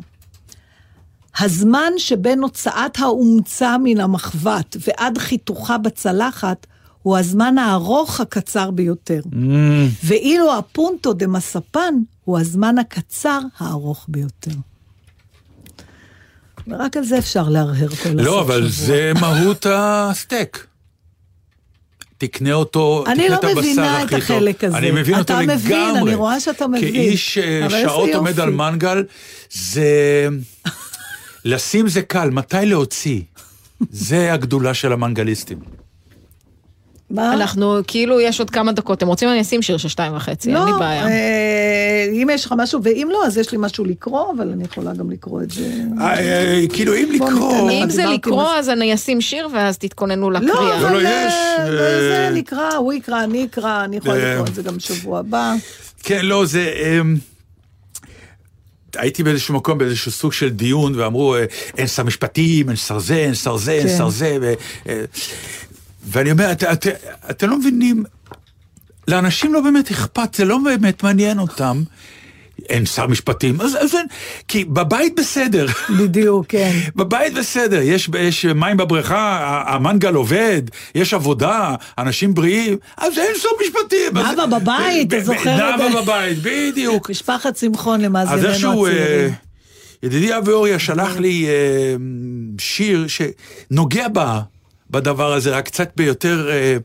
[1.41, 6.67] הזמן שבין הוצאת האומצה מן המחבת ועד חיתוכה בצלחת,
[7.03, 9.21] הוא הזמן הארוך הקצר ביותר.
[9.33, 9.37] Mm.
[10.05, 11.95] ואילו הפונטו דה מספן
[12.25, 14.51] הוא הזמן הקצר הארוך ביותר.
[16.69, 18.87] ורק על זה אפשר להרהר כל הסוף לא, אבל שבוע.
[18.87, 20.67] זה מהות הסטייק.
[22.19, 24.37] תקנה אותו, אני תקנה לא את הבשר מבינה את הכי טוב.
[24.37, 24.79] החלק הזה.
[24.79, 25.57] אני מבין אותו אתה לגמרי.
[25.57, 26.81] מבין, אני רואה שאתה מבין.
[26.81, 28.41] כאיש אה, שעות עומד.
[28.41, 29.05] על מנגל,
[29.53, 30.29] זה...
[31.45, 33.21] לשים זה קל, מתי להוציא?
[33.91, 35.80] זה הגדולה של המנגליסטים.
[37.11, 37.35] מה?
[37.35, 38.99] אנחנו, כאילו, יש עוד כמה דקות.
[38.99, 41.07] אתם רוצים אני אשים שיר של שתיים וחצי, אין לי בעיה.
[41.09, 44.93] אה, אם יש לך משהו, ואם לא, אז יש לי משהו לקרוא, אבל אני יכולה
[44.93, 45.73] גם לקרוא את זה.
[46.01, 47.71] אה, אה, כאילו, אם לקרוא...
[47.71, 48.49] אם זה לקרוא.
[48.49, 50.81] אז אני אשים שיר ואז תתכוננו לא, לקריאה.
[50.81, 54.47] לא, אבל יש, אה, אה, זה נקרא, הוא יקרא, אני אקרא, אני יכולה אה, לקרוא
[54.47, 55.55] את זה גם בשבוע הבא.
[56.03, 56.73] כן, לא, זה...
[57.01, 57.17] אמ,
[58.97, 61.37] הייתי באיזשהו מקום, באיזשהו סוג של דיון, ואמרו,
[61.77, 63.97] אין שר משפטים, אין שר זה, אין שר זה, אין כן.
[63.97, 64.55] שר זה, ו-
[66.09, 66.87] ואני אומר, את- את-
[67.31, 68.05] אתם לא מבינים,
[69.09, 71.83] לאנשים לא באמת אכפת, זה לא באמת מעניין אותם.
[72.69, 74.07] אין שר משפטים, אז, אז אין,
[74.49, 75.67] כי בבית בסדר.
[75.99, 76.73] בדיוק, כן.
[76.97, 80.63] בבית בסדר, יש, יש מים בבריכה, המנגל עובד,
[80.95, 84.17] יש עבודה, אנשים בריאים, אז אין שר משפטים.
[84.17, 85.41] אז- נאוה בבית, ב- אתה זוכר
[85.73, 85.87] את זה?
[85.89, 87.11] נאוה בבית, בדיוק.
[87.11, 89.35] משפחת שמחון אז למאזיננו איכשהו, אה, הצעירים.
[90.03, 91.95] ידידי אבי אוריה שלח לי אה,
[92.59, 94.41] שיר שנוגע בה,
[94.91, 96.77] בדבר הזה, רק קצת ביותר אה,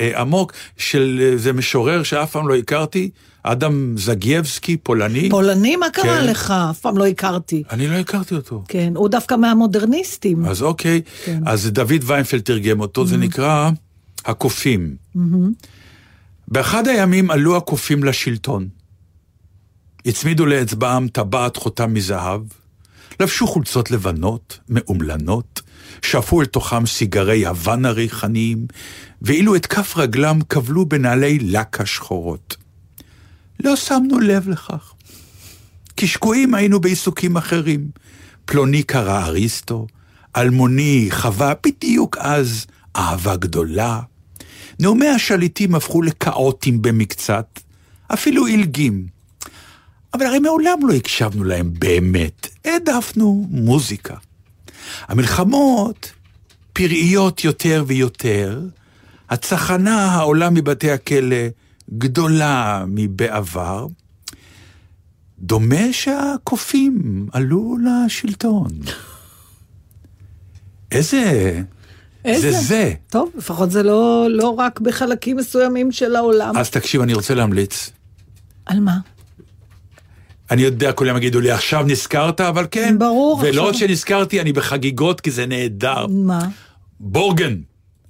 [0.00, 3.10] אה, עמוק של איזה משורר שאף פעם לא הכרתי,
[3.42, 5.30] אדם זגייבסקי, פולני.
[5.30, 6.26] פולני, מה קרה כן.
[6.26, 6.54] לך?
[6.70, 7.62] אף פעם לא הכרתי.
[7.70, 8.64] אני לא הכרתי אותו.
[8.68, 10.46] כן, הוא דווקא מהמודרניסטים.
[10.46, 11.42] אז אוקיי, כן.
[11.46, 13.70] אז דוד ויינפלד תרגם אותו, זה נקרא
[14.24, 14.96] הקופים.
[16.48, 18.68] באחד הימים עלו הקופים לשלטון.
[20.06, 22.40] הצמידו לאצבעם טבעת חותם מזהב,
[23.20, 25.60] לבשו חולצות לבנות, מאומלנות,
[26.04, 28.66] שאפו אל תוכם סיגרי הוואנה ריחניים,
[29.22, 32.56] ואילו את כף רגלם כבלו בנעלי לקה שחורות.
[33.60, 34.94] לא שמנו לב לכך.
[35.96, 37.88] כי שקועים היינו בעיסוקים אחרים.
[38.44, 39.86] פלוני קרא אריסטו,
[40.36, 44.00] אלמוני חווה בדיוק אז אהבה גדולה.
[44.80, 47.60] נאומי השליטים הפכו לכאוטים במקצת,
[48.14, 49.06] אפילו עילגים.
[50.14, 54.14] אבל הרי מעולם לא הקשבנו להם באמת, העדפנו מוזיקה.
[55.08, 56.12] המלחמות
[56.72, 58.60] פראיות יותר ויותר,
[59.30, 61.46] הצחנה העולה מבתי הכלא
[61.98, 63.86] גדולה מבעבר.
[65.38, 68.70] דומה שהקופים עלו לשלטון.
[70.92, 71.62] איזה...
[72.24, 72.52] איזה?
[72.52, 72.92] זה זה.
[73.10, 76.56] טוב, לפחות זה לא, לא רק בחלקים מסוימים של העולם.
[76.56, 77.90] אז תקשיב, אני רוצה להמליץ.
[78.66, 78.98] על מה?
[80.50, 82.98] אני יודע, כולם יגידו לי, עכשיו נזכרת, אבל כן.
[82.98, 86.06] ברור, ולא עכשיו- שנזכרתי, אני בחגיגות, כי זה נהדר.
[86.06, 86.46] מה?
[87.00, 87.56] בורגן.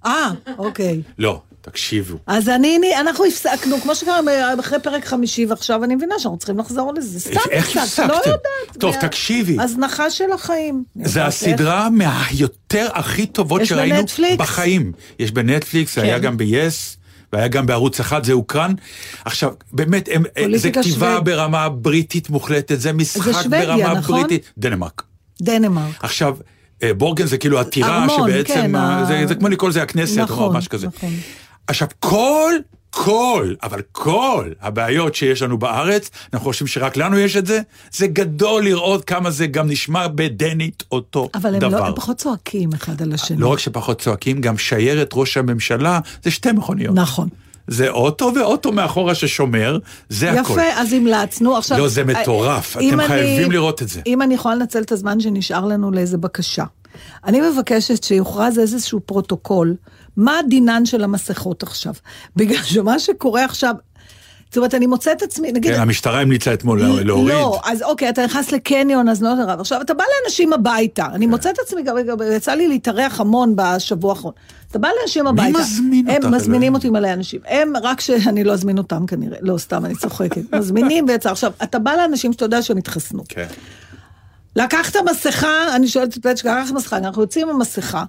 [0.06, 1.02] אה, אוקיי.
[1.18, 2.18] לא, תקשיבו.
[2.26, 4.20] אז אני, אני, אנחנו הפסקנו, כמו שקרה
[4.60, 7.20] אחרי פרק חמישי, ועכשיו אני מבינה שאנחנו צריכים לחזור לזה.
[7.20, 8.14] סתם איך הפסקת, לא?
[8.14, 8.76] יודעת.
[8.78, 9.56] טוב, מה- תקשיבי.
[9.60, 10.84] הזנחה של החיים.
[11.04, 14.36] זה הסדרה מהיותר הכי טובות שראינו בנטפליקס?
[14.36, 14.92] בחיים.
[15.18, 16.22] יש בנטפליקס, היה כן.
[16.22, 16.96] גם ב-yes,
[17.34, 18.72] והיה גם בערוץ אחד, זה הוקרן.
[19.24, 21.24] עכשיו, באמת, הם, זה פוליטיקה כתיבה שוודית.
[21.24, 24.20] ברמה בריטית מוחלטת, זה משחק שוודיה, ברמה נכון?
[24.20, 24.52] בריטית.
[24.58, 25.02] דנמרק.
[25.42, 25.94] דנמרק.
[26.04, 26.36] עכשיו,
[26.82, 29.82] אה, בורגן זה כאילו הטירה ארמון, שבעצם, כן, ה- ה- זה, זה כמו לקרוא לזה
[29.82, 30.86] הכנסת, או נכון, משהו כזה.
[30.96, 31.10] נכון.
[31.66, 32.52] עכשיו, כל,
[32.94, 37.60] כל, אבל כל הבעיות שיש לנו בארץ, אנחנו חושבים שרק לנו יש את זה,
[37.92, 41.80] זה גדול לראות כמה זה גם נשמע בדנית אותו אבל הם, דבר.
[41.80, 43.36] לא, הם פחות צועקים אחד על השני.
[43.36, 46.94] לא רק שפחות צועקים, גם שיירת ראש הממשלה זה שתי מכוניות.
[46.94, 47.28] נכון.
[47.66, 49.78] זה אוטו ואוטו מאחורה ששומר,
[50.08, 50.52] זה הכל.
[50.52, 51.56] יפה, אז המלצנו.
[51.56, 51.78] עכשיו...
[51.78, 52.76] לא, זה מטורף.
[52.76, 54.00] אתם אני- חייבים לראות את זה.
[54.06, 56.64] אם אני יכולה לנצל את הזמן שנשאר לנו לאיזה בקשה.
[57.24, 59.74] אני מבקשת שיוכרז איזשהו פרוטוקול,
[60.16, 61.94] מה דינן של המסכות עכשיו.
[62.36, 63.74] בגלל שמה שקורה עכשיו,
[64.48, 65.74] זאת אומרת, אני מוצאת עצמי, נגיד...
[65.74, 67.34] כן, המשטרה המליצה אתמול לה- להוריד.
[67.34, 69.60] לא, אז אוקיי, אתה נכנס לקניון, אז לא רב.
[69.60, 71.82] עכשיו, אתה בא לאנשים הביתה, אני מוצאת עצמי,
[72.36, 74.32] יצא לי להתארח המון בשבוע האחרון.
[74.70, 75.58] אתה בא לאנשים הביתה.
[75.58, 76.74] מזמין אותך, הם מזמינים?
[76.74, 77.40] אותי מלא אנשים.
[77.46, 80.42] הם, רק שאני לא אזמין אותם כנראה, לא, סתם, אני צוחקת.
[80.58, 81.30] מזמינים ויצא.
[81.30, 83.22] עכשיו, אתה בא לאנשים שאתה יודע שהם התחסנו.
[83.28, 83.46] כן.
[84.56, 88.04] לקחת מסכה, אני שואלת את פלצ'קה, לקחת מסכה, אנחנו יוצאים עם מסכה.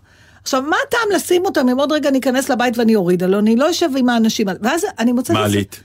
[0.45, 3.23] עכשיו, מה הטעם לשים אותם אם עוד רגע אני אכנס לבית ואני אוריד?
[3.23, 4.47] הלוא אני לא אשב עם האנשים.
[4.61, 5.35] ואז אני מוצאת...
[5.35, 5.79] מעלית.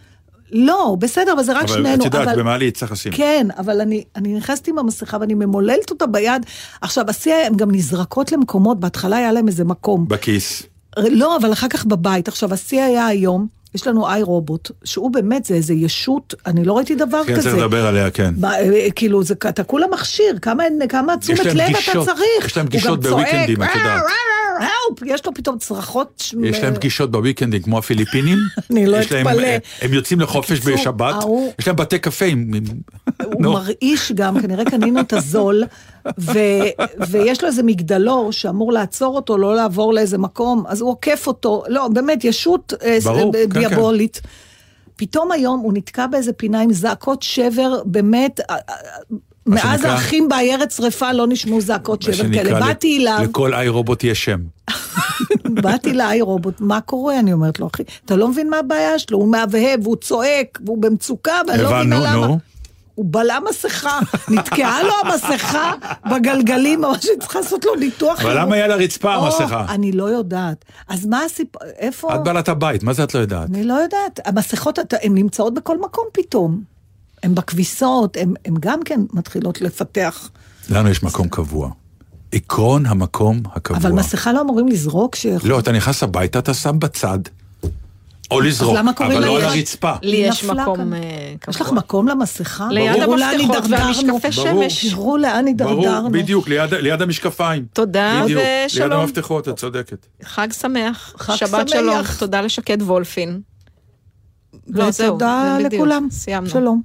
[0.52, 1.94] לא, בסדר, אבל זה רק אבל שנינו.
[1.94, 3.12] את יודעת, במעלית צריך לשים.
[3.12, 6.46] כן, אבל אני, אני נכנסת עם המסכה ואני ממוללת אותה ביד.
[6.80, 10.08] עכשיו, השיא, הן גם נזרקות למקומות, בהתחלה היה להם איזה מקום.
[10.08, 10.62] בכיס.
[10.98, 12.28] לא, אבל אחר כך בבית.
[12.28, 16.76] עכשיו, השיא היה היום, יש לנו איי רובוט, שהוא באמת, זה איזה ישות, אני לא
[16.76, 17.42] ראיתי דבר כן, כזה.
[17.50, 18.34] צריך לדבר עליה, כן.
[18.40, 22.46] ב- אה, כאילו, זה, אתה כולה מכשיר, כמה, כמה תשומת לב אתה פגישות, צריך.
[22.46, 24.08] יש להם פגישות בוויקנדים, את "אה, יודעת." אה,
[24.60, 26.24] אה, help, יש לו פתאום צרחות.
[26.44, 28.38] יש להם פגישות בוויקנדים כמו הפיליפינים.
[28.70, 29.48] אני לא אתפלא.
[29.82, 31.14] הם יוצאים לחופש בשבת,
[31.58, 32.24] יש להם בתי קפה
[33.24, 33.42] הוא.
[33.42, 35.64] מרעיש גם, כנראה קנינו את הזול,
[36.18, 36.32] ו,
[37.08, 41.62] ויש לו איזה מגדלור שאמור לעצור אותו, לא לעבור לאיזה מקום, אז הוא עוקף אותו,
[41.68, 43.68] לא, באמת, ישות אה, ברור, אה, כן, כן.
[43.68, 44.20] דיאבולית.
[44.96, 48.74] פתאום היום הוא נתקע באיזה פינה עם זעקות שבר, באמת, אה, אה,
[49.46, 52.61] מאז שנקרא- האחים בעיירת שרפה לא נשמעו זעקות שבר כאלה.
[52.61, 54.38] באתי אליו, לכל איי רובוט יש שם.
[55.62, 57.18] באתי לאי רובוט, מה קורה?
[57.18, 60.82] אני אומרת לו, אחי, אתה לא מבין מה הבעיה שלו, הוא מהבהב, הוא צועק, והוא
[60.82, 62.26] במצוקה, ואני לא מבינה הבנו, למה.
[62.26, 62.38] נו.
[63.01, 63.98] הוא בלע מסכה,
[64.28, 65.72] נתקעה לו המסכה
[66.11, 68.20] בגלגלים, ממש צריכה לעשות לו ניתוח.
[68.20, 69.64] אבל למה היא על הרצפה או, המסכה?
[69.68, 70.64] אני לא יודעת.
[70.88, 72.14] אז מה הסיפור, איפה?
[72.14, 73.48] את בעלת הבית, מה זה את לא יודעת?
[73.51, 74.20] אני לא יודעת.
[74.24, 76.62] המסכות, הן נמצאות בכל מקום פתאום.
[77.22, 80.28] הן בכביסות, הן גם כן מתחילות לפתח.
[80.70, 81.70] לנו יש מקום קבוע.
[82.32, 83.78] עקרון המקום הקבוע.
[83.78, 85.14] אבל מסכה לא אמורים לזרוק?
[85.16, 87.18] שיכול- לא, אתה נכנס הביתה, אתה שם בצד.
[88.31, 89.93] או לזרוק, אבל לא על יש- הרצפה.
[90.03, 90.93] לי יש מקום כאן.
[90.95, 91.01] אה,
[91.41, 91.55] קבוע.
[91.55, 92.68] יש לך מקום למסכה?
[92.70, 93.64] ליד המפתחות.
[93.70, 94.62] והמשקפי ברור.
[94.68, 94.87] שמש.
[94.91, 95.83] תראו לאן הידרדרנו.
[95.83, 97.64] ברור, בדיוק, ליד, ליד המשקפיים.
[97.72, 98.91] תודה ושלום.
[98.91, 100.07] ליד המפתחות, את צודקת.
[100.22, 101.81] חג שמח, חג שבת שמח.
[101.81, 103.41] שלום, תודה לשקד וולפין.
[104.68, 106.09] לא, ותודה לכולם.
[106.11, 106.51] סיימנו.
[106.51, 106.83] שלום.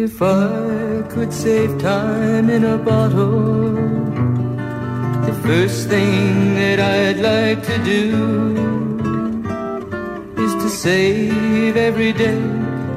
[0.00, 3.72] If I could save time in a bottle,
[5.26, 8.04] the first thing that I'd like to do
[10.44, 12.40] is to save every day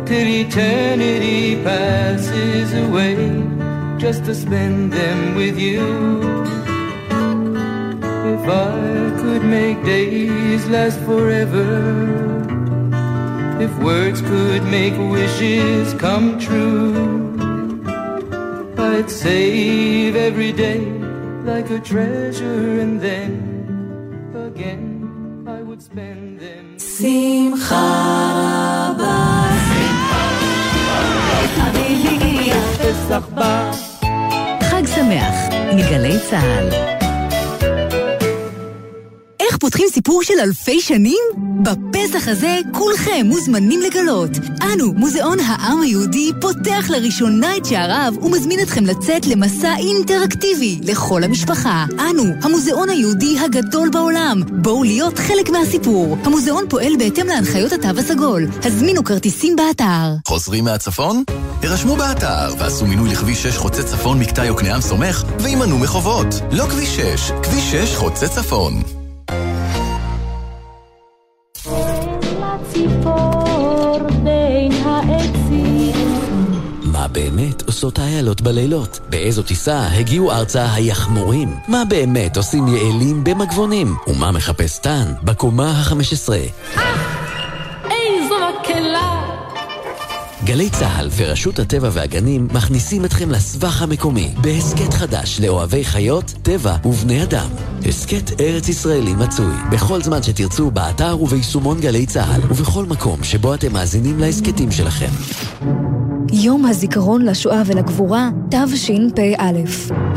[0.06, 3.18] till eternity passes away,
[3.98, 5.82] just to spend them with you.
[8.36, 12.51] If I could make days last forever
[13.67, 16.93] If words could make wishes come true,
[18.79, 20.83] I'd save every day
[21.51, 23.31] like a treasure, and then
[24.49, 24.85] again
[25.57, 26.65] I would spend them.
[26.79, 27.89] שמחה
[28.91, 29.49] רבה,
[31.57, 33.71] חביבי, פסח בא,
[34.63, 35.37] חג שמח
[35.75, 37.00] מגלי צה"ל.
[39.62, 41.20] פותחים סיפור של אלפי שנים?
[41.64, 44.30] בפסח הזה כולכם מוזמנים לגלות.
[44.62, 51.86] אנו, מוזיאון העם היהודי, פותח לראשונה את שעריו ומזמין אתכם לצאת למסע אינטראקטיבי לכל המשפחה.
[52.00, 54.42] אנו, המוזיאון היהודי הגדול בעולם.
[54.48, 56.18] בואו להיות חלק מהסיפור.
[56.24, 58.48] המוזיאון פועל בהתאם להנחיות התו הסגול.
[58.64, 60.16] הזמינו כרטיסים באתר.
[60.28, 61.24] חוזרים מהצפון?
[61.62, 66.28] הירשמו באתר ועשו מינוי לכביש 6 חוצה צפון מקטע יוקנעם סומך והימנעו מחובות.
[66.52, 69.01] לא כביש 6, כביש 6 חוצה צפון.
[77.12, 79.00] באמת עושות האיילות בלילות?
[79.10, 81.56] באיזו טיסה הגיעו ארצה היחמורים?
[81.68, 83.96] מה באמת עושים יעלים במגבונים?
[84.08, 86.30] ומה מחפש טן בקומה ה-15?
[87.92, 89.22] איזו מקהלה!
[90.44, 97.24] גלי צה"ל ורשות הטבע והגנים מכניסים אתכם לסבך המקומי בהסכת חדש לאוהבי חיות, טבע ובני
[97.24, 97.50] אדם.
[97.86, 103.74] הסכת ארץ ישראלי מצוי בכל זמן שתרצו באתר וביישומון גלי צה"ל ובכל מקום שבו אתם
[103.74, 105.12] מאזינים להסכתים שלכם.
[106.34, 109.52] יום הזיכרון לשואה ולגבורה, תשפ"א.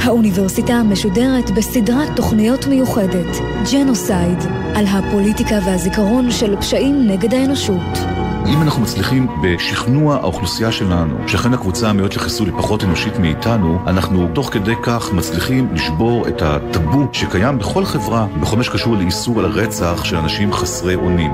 [0.05, 3.37] האוניברסיטה משודרת בסדרת תוכניות מיוחדת,
[3.73, 4.39] ג'נוסייד,
[4.75, 8.24] על הפוליטיקה והזיכרון של פשעים נגד האנושות.
[8.47, 13.79] אם אנחנו מצליחים בשכנוע האוכלוסייה שלנו, שאכן הקבוצה המאוד של חיסול היא פחות אנושית מאיתנו,
[13.87, 19.39] אנחנו תוך כדי כך מצליחים לשבור את הטאבו שקיים בכל חברה, בכל מה שקשור לאיסור
[19.39, 21.33] על הרצח של אנשים חסרי אונים.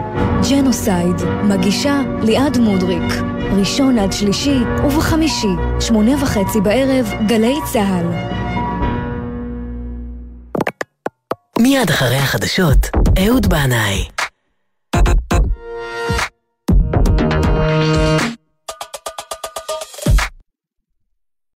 [0.50, 3.12] ג'נוסייד, מגישה ליעד מודריק,
[3.58, 8.06] ראשון עד שלישי ובחמישי, שמונה וחצי בערב, גלי צה"ל.
[11.58, 14.19] מיד אחרי החדשות, אהוד בנאי.